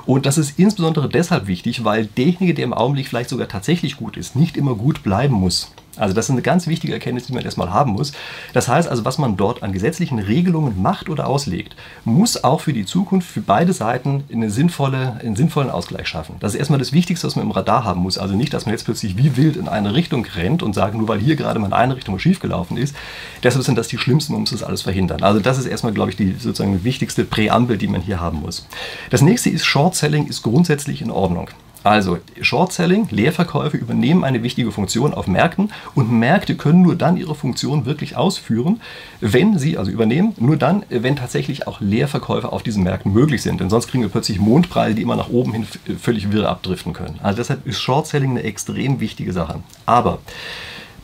Und 0.06 0.26
das 0.26 0.38
ist 0.38 0.58
insbesondere 0.58 1.08
deshalb 1.08 1.46
wichtig, 1.46 1.84
weil 1.84 2.06
derjenige, 2.06 2.54
der 2.54 2.64
im 2.64 2.72
Augenblick 2.72 3.06
vielleicht 3.06 3.30
sogar 3.30 3.48
tatsächlich 3.48 3.98
gut 3.98 4.16
ist, 4.16 4.34
nicht 4.34 4.56
immer 4.56 4.74
gut 4.74 5.02
bleiben 5.02 5.34
muss. 5.34 5.72
Also 5.96 6.14
das 6.14 6.26
ist 6.26 6.30
eine 6.30 6.42
ganz 6.42 6.66
wichtige 6.66 6.92
Erkenntnis, 6.92 7.26
die 7.26 7.32
man 7.32 7.44
erstmal 7.44 7.72
haben 7.72 7.92
muss. 7.92 8.12
Das 8.52 8.68
heißt 8.68 8.88
also, 8.88 9.04
was 9.04 9.18
man 9.18 9.36
dort 9.36 9.62
an 9.62 9.72
gesetzlichen 9.72 10.18
Regelungen 10.18 10.80
macht 10.82 11.08
oder 11.08 11.26
auslegt, 11.26 11.76
muss 12.04 12.42
auch 12.44 12.60
für 12.60 12.72
die 12.72 12.84
Zukunft 12.84 13.28
für 13.28 13.40
beide 13.40 13.72
Seiten 13.72 14.24
eine 14.32 14.50
sinnvolle, 14.50 15.18
einen 15.20 15.36
sinnvollen 15.36 15.70
Ausgleich 15.70 16.08
schaffen. 16.08 16.36
Das 16.40 16.54
ist 16.54 16.58
erstmal 16.58 16.78
das 16.78 16.92
Wichtigste, 16.92 17.26
was 17.26 17.36
man 17.36 17.44
im 17.44 17.50
Radar 17.50 17.84
haben 17.84 18.00
muss. 18.00 18.18
Also 18.18 18.34
nicht, 18.34 18.52
dass 18.52 18.66
man 18.66 18.74
jetzt 18.74 18.84
plötzlich 18.84 19.16
wie 19.16 19.36
wild 19.36 19.56
in 19.56 19.68
eine 19.68 19.94
Richtung 19.94 20.26
rennt 20.36 20.62
und 20.62 20.74
sagt, 20.74 20.94
nur 20.94 21.08
weil 21.08 21.18
hier 21.18 21.36
gerade 21.36 21.58
mal 21.58 21.68
in 21.68 21.72
eine 21.72 21.96
Richtung 21.96 22.18
schiefgelaufen 22.18 22.76
ist, 22.76 22.94
deshalb 23.42 23.64
sind 23.64 23.76
das 23.76 23.88
die 23.88 23.98
schlimmsten, 23.98 24.32
man 24.32 24.40
muss 24.42 24.50
das 24.50 24.62
alles 24.62 24.82
verhindern. 24.82 25.22
Also 25.22 25.40
das 25.40 25.58
ist 25.58 25.66
erstmal, 25.66 25.92
glaube 25.92 26.10
ich, 26.10 26.16
die 26.16 26.32
sozusagen 26.32 26.84
wichtigste 26.84 27.24
Präambel, 27.24 27.78
die 27.78 27.88
man 27.88 28.00
hier 28.00 28.20
haben 28.20 28.40
muss. 28.40 28.66
Das 29.10 29.22
nächste 29.22 29.50
ist, 29.50 29.64
Short 29.64 29.94
Selling 29.94 30.26
ist 30.26 30.42
grundsätzlich 30.42 31.02
in 31.02 31.10
Ordnung. 31.10 31.48
Also 31.86 32.18
Short-Selling, 32.40 33.06
Leerverkäufe 33.12 33.76
übernehmen 33.76 34.24
eine 34.24 34.42
wichtige 34.42 34.72
Funktion 34.72 35.14
auf 35.14 35.28
Märkten 35.28 35.70
und 35.94 36.10
Märkte 36.10 36.56
können 36.56 36.82
nur 36.82 36.96
dann 36.96 37.16
ihre 37.16 37.36
Funktion 37.36 37.86
wirklich 37.86 38.16
ausführen, 38.16 38.80
wenn 39.20 39.56
sie, 39.56 39.78
also 39.78 39.92
übernehmen, 39.92 40.34
nur 40.36 40.56
dann, 40.56 40.84
wenn 40.88 41.14
tatsächlich 41.14 41.68
auch 41.68 41.80
Leerverkäufe 41.80 42.50
auf 42.50 42.64
diesen 42.64 42.82
Märkten 42.82 43.12
möglich 43.12 43.42
sind. 43.42 43.60
Denn 43.60 43.70
sonst 43.70 43.86
kriegen 43.86 44.02
wir 44.02 44.10
plötzlich 44.10 44.40
Mondpreise, 44.40 44.96
die 44.96 45.02
immer 45.02 45.14
nach 45.14 45.28
oben 45.28 45.52
hin 45.52 45.64
völlig 46.00 46.32
wirr 46.32 46.48
abdriften 46.48 46.92
können. 46.92 47.20
Also 47.22 47.36
deshalb 47.36 47.64
ist 47.64 47.78
Short-Selling 47.78 48.30
eine 48.30 48.42
extrem 48.42 48.98
wichtige 48.98 49.32
Sache. 49.32 49.60
Aber 49.86 50.18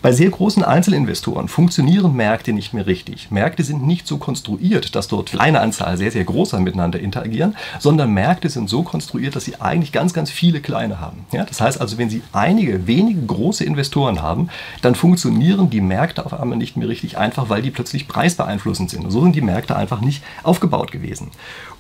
bei 0.03 0.11
sehr 0.11 0.31
großen 0.31 0.65
Einzelinvestoren 0.65 1.47
funktionieren 1.47 2.15
Märkte 2.15 2.53
nicht 2.53 2.75
mehr 2.75 2.87
richtig. 2.87 3.31
Märkte 3.31 3.63
sind 3.63 3.87
nicht 3.87 4.07
so 4.07 4.19
konstruiert, 4.19 4.97
dass 4.97 5.07
dort 5.07 5.31
kleine 5.31 5.61
Anzahl 5.61 5.97
sehr, 5.97 6.11
sehr 6.11 6.25
großer 6.25 6.59
miteinander 6.59 6.99
interagieren, 6.99 7.57
sondern 7.79 8.13
Märkte 8.13 8.49
sind 8.49 8.69
so 8.69 8.83
konstruiert, 8.83 9.37
dass 9.37 9.45
sie 9.45 9.61
eigentlich 9.61 9.93
ganz, 9.93 10.13
ganz 10.13 10.31
viele 10.31 10.61
kleine 10.61 11.01
haben. 11.01 11.25
Ja, 11.31 11.45
das 11.45 11.61
heißt 11.61 11.81
also, 11.81 11.99
wenn 11.99 12.11
Sie 12.11 12.23
einige 12.33 12.89
wenige 12.89 13.25
große 13.25 13.65
Investoren 13.65 14.21
haben, 14.21 14.49
dann 14.83 14.97
funktionieren 14.97 15.71
die 15.71 15.81
Märkte 15.81 16.27
auf 16.27 16.39
einmal 16.39 16.59
nicht 16.59 16.77
mehr 16.77 16.89
richtig, 16.89 17.17
einfach 17.17 17.49
weil 17.49 17.63
die 17.63 17.71
plötzlich 17.71 18.09
preisbeeinflussend 18.09 18.91
sind. 18.91 19.05
Und 19.05 19.13
so 19.13 19.23
sind 19.23 19.37
die 19.37 19.41
Märkte 19.41 19.77
einfach 19.77 20.01
nicht 20.01 20.25
aufgebaut 20.43 20.91
gewesen. 20.91 21.31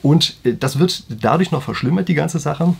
Und 0.00 0.36
äh, 0.44 0.54
das 0.54 0.78
wird 0.78 1.04
dadurch 1.08 1.50
noch 1.50 1.62
verschlimmert, 1.62 2.08
die 2.08 2.14
ganze 2.14 2.38
Sache 2.38 2.74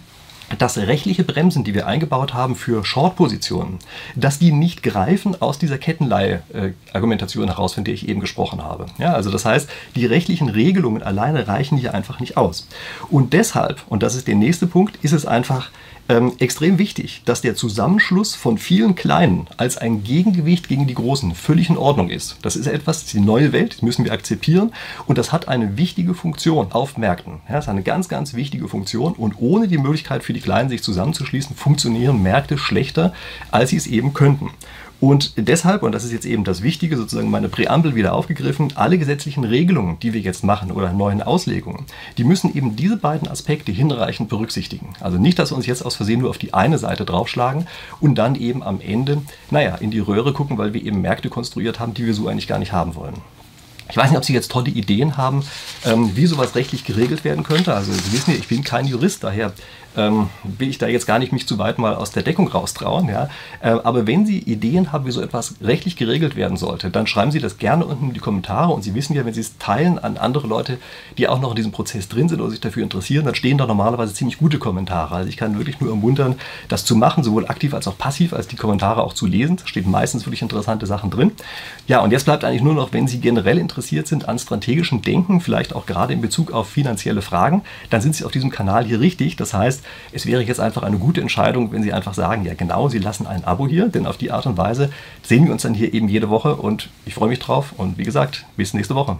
dass 0.59 0.79
rechtliche 0.79 1.25
Bremsen, 1.25 1.65
die 1.65 1.75
wir 1.75 1.87
eingebaut 1.87 2.35
haben 2.35 2.57
für 2.57 2.85
Short-Positionen, 2.85 3.79
dass 4.17 4.39
die 4.39 4.53
nicht 4.53 4.83
greifen 4.83 5.41
aus 5.41 5.59
dieser 5.59 5.79
Kettenleihe-Argumentation 5.79 7.49
heraus, 7.49 7.75
von 7.75 7.85
der 7.85 7.95
ich 7.95 8.09
eben 8.09 8.21
gesprochen 8.21 8.63
habe. 8.63 8.87
Ja, 8.99 9.15
also 9.15 9.31
das 9.31 9.45
heißt, 9.45 9.69
die 9.95 10.07
rechtlichen 10.07 10.49
Regelungen 10.49 11.03
alleine 11.03 11.49
reichen 11.49 11.79
hier 11.79 11.95
einfach 11.95 12.21
nicht 12.21 12.37
aus. 12.37 12.67
Und 13.11 13.33
deshalb, 13.33 13.83
und 13.89 14.03
das 14.03 14.15
ist 14.15 14.29
der 14.29 14.35
nächste 14.35 14.67
Punkt, 14.67 14.97
ist 15.03 15.13
es 15.13 15.27
einfach 15.27 15.71
ähm, 16.09 16.33
extrem 16.39 16.79
wichtig, 16.79 17.23
dass 17.25 17.41
der 17.41 17.55
Zusammenschluss 17.55 18.35
von 18.35 18.59
vielen 18.59 18.95
Kleinen 18.95 19.47
als 19.57 19.79
ein 19.79 20.03
Gegengewicht 20.03 20.69
gegen 20.69 20.87
die 20.87 20.95
Großen 20.95 21.35
völlig 21.35 21.71
in 21.71 21.77
Ordnung 21.77 22.11
ist. 22.11 22.37
Das 22.43 22.57
ist 22.57 22.67
etwas, 22.67 23.07
die 23.07 23.21
neue 23.21 23.53
Welt, 23.53 23.75
das 23.75 23.83
müssen 23.83 24.05
wir 24.05 24.13
akzeptieren 24.13 24.73
und 25.07 25.17
das 25.17 25.33
hat 25.33 25.49
eine 25.49 25.77
wichtige 25.77 26.15
Funktion 26.15 26.73
auf 26.73 26.97
Märkten. 26.97 27.41
Ja, 27.49 27.55
das 27.55 27.67
ist 27.67 27.71
eine 27.71 27.83
ganz, 27.83 28.09
ganz 28.09 28.35
wichtige 28.35 28.69
Funktion 28.69 29.13
und 29.13 29.35
ohne 29.39 29.69
die 29.69 29.79
Möglichkeit 29.79 30.25
für 30.25 30.33
die 30.33 30.41
Kleinen 30.41 30.69
sich 30.69 30.83
zusammenzuschließen, 30.83 31.57
funktionieren 31.57 32.23
Märkte 32.23 32.59
schlechter, 32.59 33.13
als 33.51 33.71
sie 33.71 33.77
es 33.77 33.87
eben 33.87 34.13
könnten. 34.13 34.51
Und 35.03 35.33
deshalb, 35.37 35.83
und 35.83 35.91
das 35.91 36.05
ist 36.05 36.13
jetzt 36.13 36.27
eben 36.27 36.45
das 36.45 36.63
Wichtige, 36.63 36.97
sozusagen 36.97 37.29
meine 37.29 37.49
Präambel 37.49 37.97
wieder 37.97 38.13
aufgegriffen, 38.13 38.75
alle 38.77 38.99
gesetzlichen 38.99 39.43
Regelungen, 39.43 39.99
die 39.99 40.13
wir 40.13 40.21
jetzt 40.21 40.45
machen 40.45 40.71
oder 40.71 40.93
neuen 40.93 41.23
Auslegungen, 41.23 41.87
die 42.19 42.23
müssen 42.23 42.55
eben 42.55 42.77
diese 42.77 42.97
beiden 42.97 43.27
Aspekte 43.27 43.73
hinreichend 43.73 44.29
berücksichtigen. 44.29 44.95
Also 45.01 45.19
nicht, 45.19 45.41
dass 45.41 45.51
wir 45.51 45.57
uns 45.57 45.67
jetzt 45.67 45.85
aus 45.85 45.97
Versehen 45.97 46.21
nur 46.21 46.31
auf 46.31 46.39
die 46.39 46.55
eine 46.55 46.79
Seite 46.79 47.05
draufschlagen 47.05 47.67
und 47.99 48.15
dann 48.15 48.37
eben 48.37 48.63
am 48.63 48.81
Ende, 48.81 49.23
naja, 49.51 49.75
in 49.75 49.91
die 49.91 49.99
Röhre 49.99 50.33
gucken, 50.33 50.57
weil 50.57 50.73
wir 50.73 50.85
eben 50.85 51.01
Märkte 51.01 51.31
konstruiert 51.31 51.81
haben, 51.81 51.95
die 51.95 52.07
wir 52.07 52.15
so 52.15 52.29
eigentlich 52.29 52.47
gar 52.47 52.61
nicht 52.61 52.71
haben 52.71 52.95
wollen. 52.95 53.17
Ich 53.91 53.97
weiß 53.97 54.09
nicht, 54.09 54.19
ob 54.19 54.25
Sie 54.25 54.33
jetzt 54.33 54.53
tolle 54.53 54.71
Ideen 54.71 55.17
haben, 55.17 55.45
ähm, 55.85 56.13
wie 56.15 56.27
sowas 56.27 56.55
rechtlich 56.55 56.85
geregelt 56.85 57.25
werden 57.25 57.43
könnte. 57.43 57.75
Also 57.75 57.93
Sie 57.93 58.13
wissen 58.13 58.31
ja, 58.31 58.37
ich 58.39 58.49
bin 58.49 58.63
kein 58.63 58.87
Jurist, 58.87 59.25
daher 59.25 59.53
ähm, 59.97 60.29
will 60.43 60.69
ich 60.69 60.79
da 60.79 60.87
jetzt 60.87 61.07
gar 61.07 61.19
nicht 61.19 61.33
mich 61.33 61.47
zu 61.47 61.59
weit 61.59 61.79
mal 61.79 61.95
aus 61.95 62.11
der 62.11 62.23
Deckung 62.23 62.49
raustrauen. 62.49 63.09
Ja? 63.09 63.29
Äh, 63.61 63.71
aber 63.71 64.07
wenn 64.07 64.27
Sie 64.27 64.39
Ideen 64.39 64.93
haben, 64.93 65.07
wie 65.07 65.11
so 65.11 65.21
etwas 65.21 65.55
rechtlich 65.63 65.97
geregelt 65.97 66.37
werden 66.37 66.57
sollte, 66.57 66.91
dann 66.91 67.07
schreiben 67.07 67.31
Sie 67.31 67.41
das 67.41 67.59
gerne 67.59 67.85
unten 67.85 68.09
in 68.09 68.15
die 68.15 68.21
Kommentare. 68.21 68.73
Und 68.73 68.83
Sie 68.83 68.95
wissen 68.95 69.15
ja, 69.15 69.25
wenn 69.25 69.35
Sie 69.35 69.41
es 69.41 69.59
teilen 69.59 69.99
an 69.99 70.17
andere 70.17 70.47
Leute, 70.47 70.79
die 71.19 71.29
auch 71.29 71.41
noch 71.41 71.51
in 71.51 71.57
diesem 71.57 71.73
Prozess 71.73 72.09
drin 72.09 72.29
sind 72.29 72.41
oder 72.41 72.51
sich 72.51 72.61
dafür 72.61 72.83
interessieren, 72.83 73.25
dann 73.25 73.35
stehen 73.35 73.59
da 73.59 73.67
normalerweise 73.67 74.15
ziemlich 74.15 74.39
gute 74.39 74.59
Kommentare. 74.59 75.15
Also 75.15 75.29
ich 75.29 75.37
kann 75.37 75.59
wirklich 75.59 75.81
nur 75.81 75.91
ermuntern, 75.91 76.37
das 76.69 76.85
zu 76.85 76.97
machen, 76.97 77.25
sowohl 77.25 77.47
aktiv 77.47 77.75
als 77.75 77.87
auch 77.87 77.99
passiv, 77.99 78.33
als 78.33 78.49
die 78.49 78.57
Kommentare 78.57 79.03
auch 79.03 79.13
zu 79.13 79.27
lesen. 79.27 79.57
Da 79.57 79.67
stehen 79.67 79.91
meistens 79.91 80.27
wirklich 80.27 80.43
interessante 80.43 80.87
Sachen 80.87 81.11
drin. 81.11 81.33
Ja, 81.87 82.01
und 82.01 82.11
jetzt 82.11 82.25
bleibt 82.25 82.45
eigentlich 82.45 82.63
nur 82.63 82.75
noch, 82.75 82.93
wenn 82.93 83.09
Sie 83.09 83.21
generell 83.21 83.59
interessiert 83.59 84.07
sind 84.07 84.29
an 84.29 84.39
strategischem 84.39 85.03
Denken, 85.03 85.41
vielleicht 85.41 85.75
auch 85.75 85.87
gerade 85.87 86.13
in 86.13 86.21
Bezug 86.21 86.53
auf 86.53 86.69
finanzielle 86.69 87.23
Fragen, 87.23 87.63
dann 87.91 88.01
sind 88.01 88.15
Sie 88.15 88.25
auf 88.25 88.33
diesem 88.33 88.51
Kanal 88.51 88.85
hier 88.85 89.01
richtig. 89.01 89.37
Das 89.37 89.55
heißt, 89.55 89.82
es 90.13 90.27
wäre 90.27 90.43
jetzt 90.43 90.61
einfach 90.61 90.83
eine 90.83 90.99
gute 90.99 91.21
Entscheidung, 91.21 91.73
wenn 91.73 91.83
Sie 91.83 91.93
einfach 91.93 92.15
sagen, 92.15 92.45
ja 92.45 92.55
genau, 92.55 92.89
Sie 92.89 92.99
lassen 92.99 93.27
ein 93.27 93.45
Abo 93.45 93.67
hier, 93.67 93.89
denn 93.89 94.07
auf 94.07 94.17
die 94.17 94.31
Art 94.31 94.47
und 94.47 94.57
Weise 94.57 94.91
sehen 95.23 95.47
wir 95.47 95.53
uns 95.53 95.63
dann 95.63 95.75
hier 95.75 95.93
eben 95.95 96.09
jede 96.09 96.29
Woche 96.29 96.57
und 96.57 96.91
ich 97.05 97.15
freue 97.15 97.29
mich 97.29 97.39
drauf 97.39 97.75
und 97.77 97.99
wie 97.99 98.05
gesagt, 98.05 98.47
bis 98.57 98.75
nächste 98.75 98.95
Woche. 98.95 99.17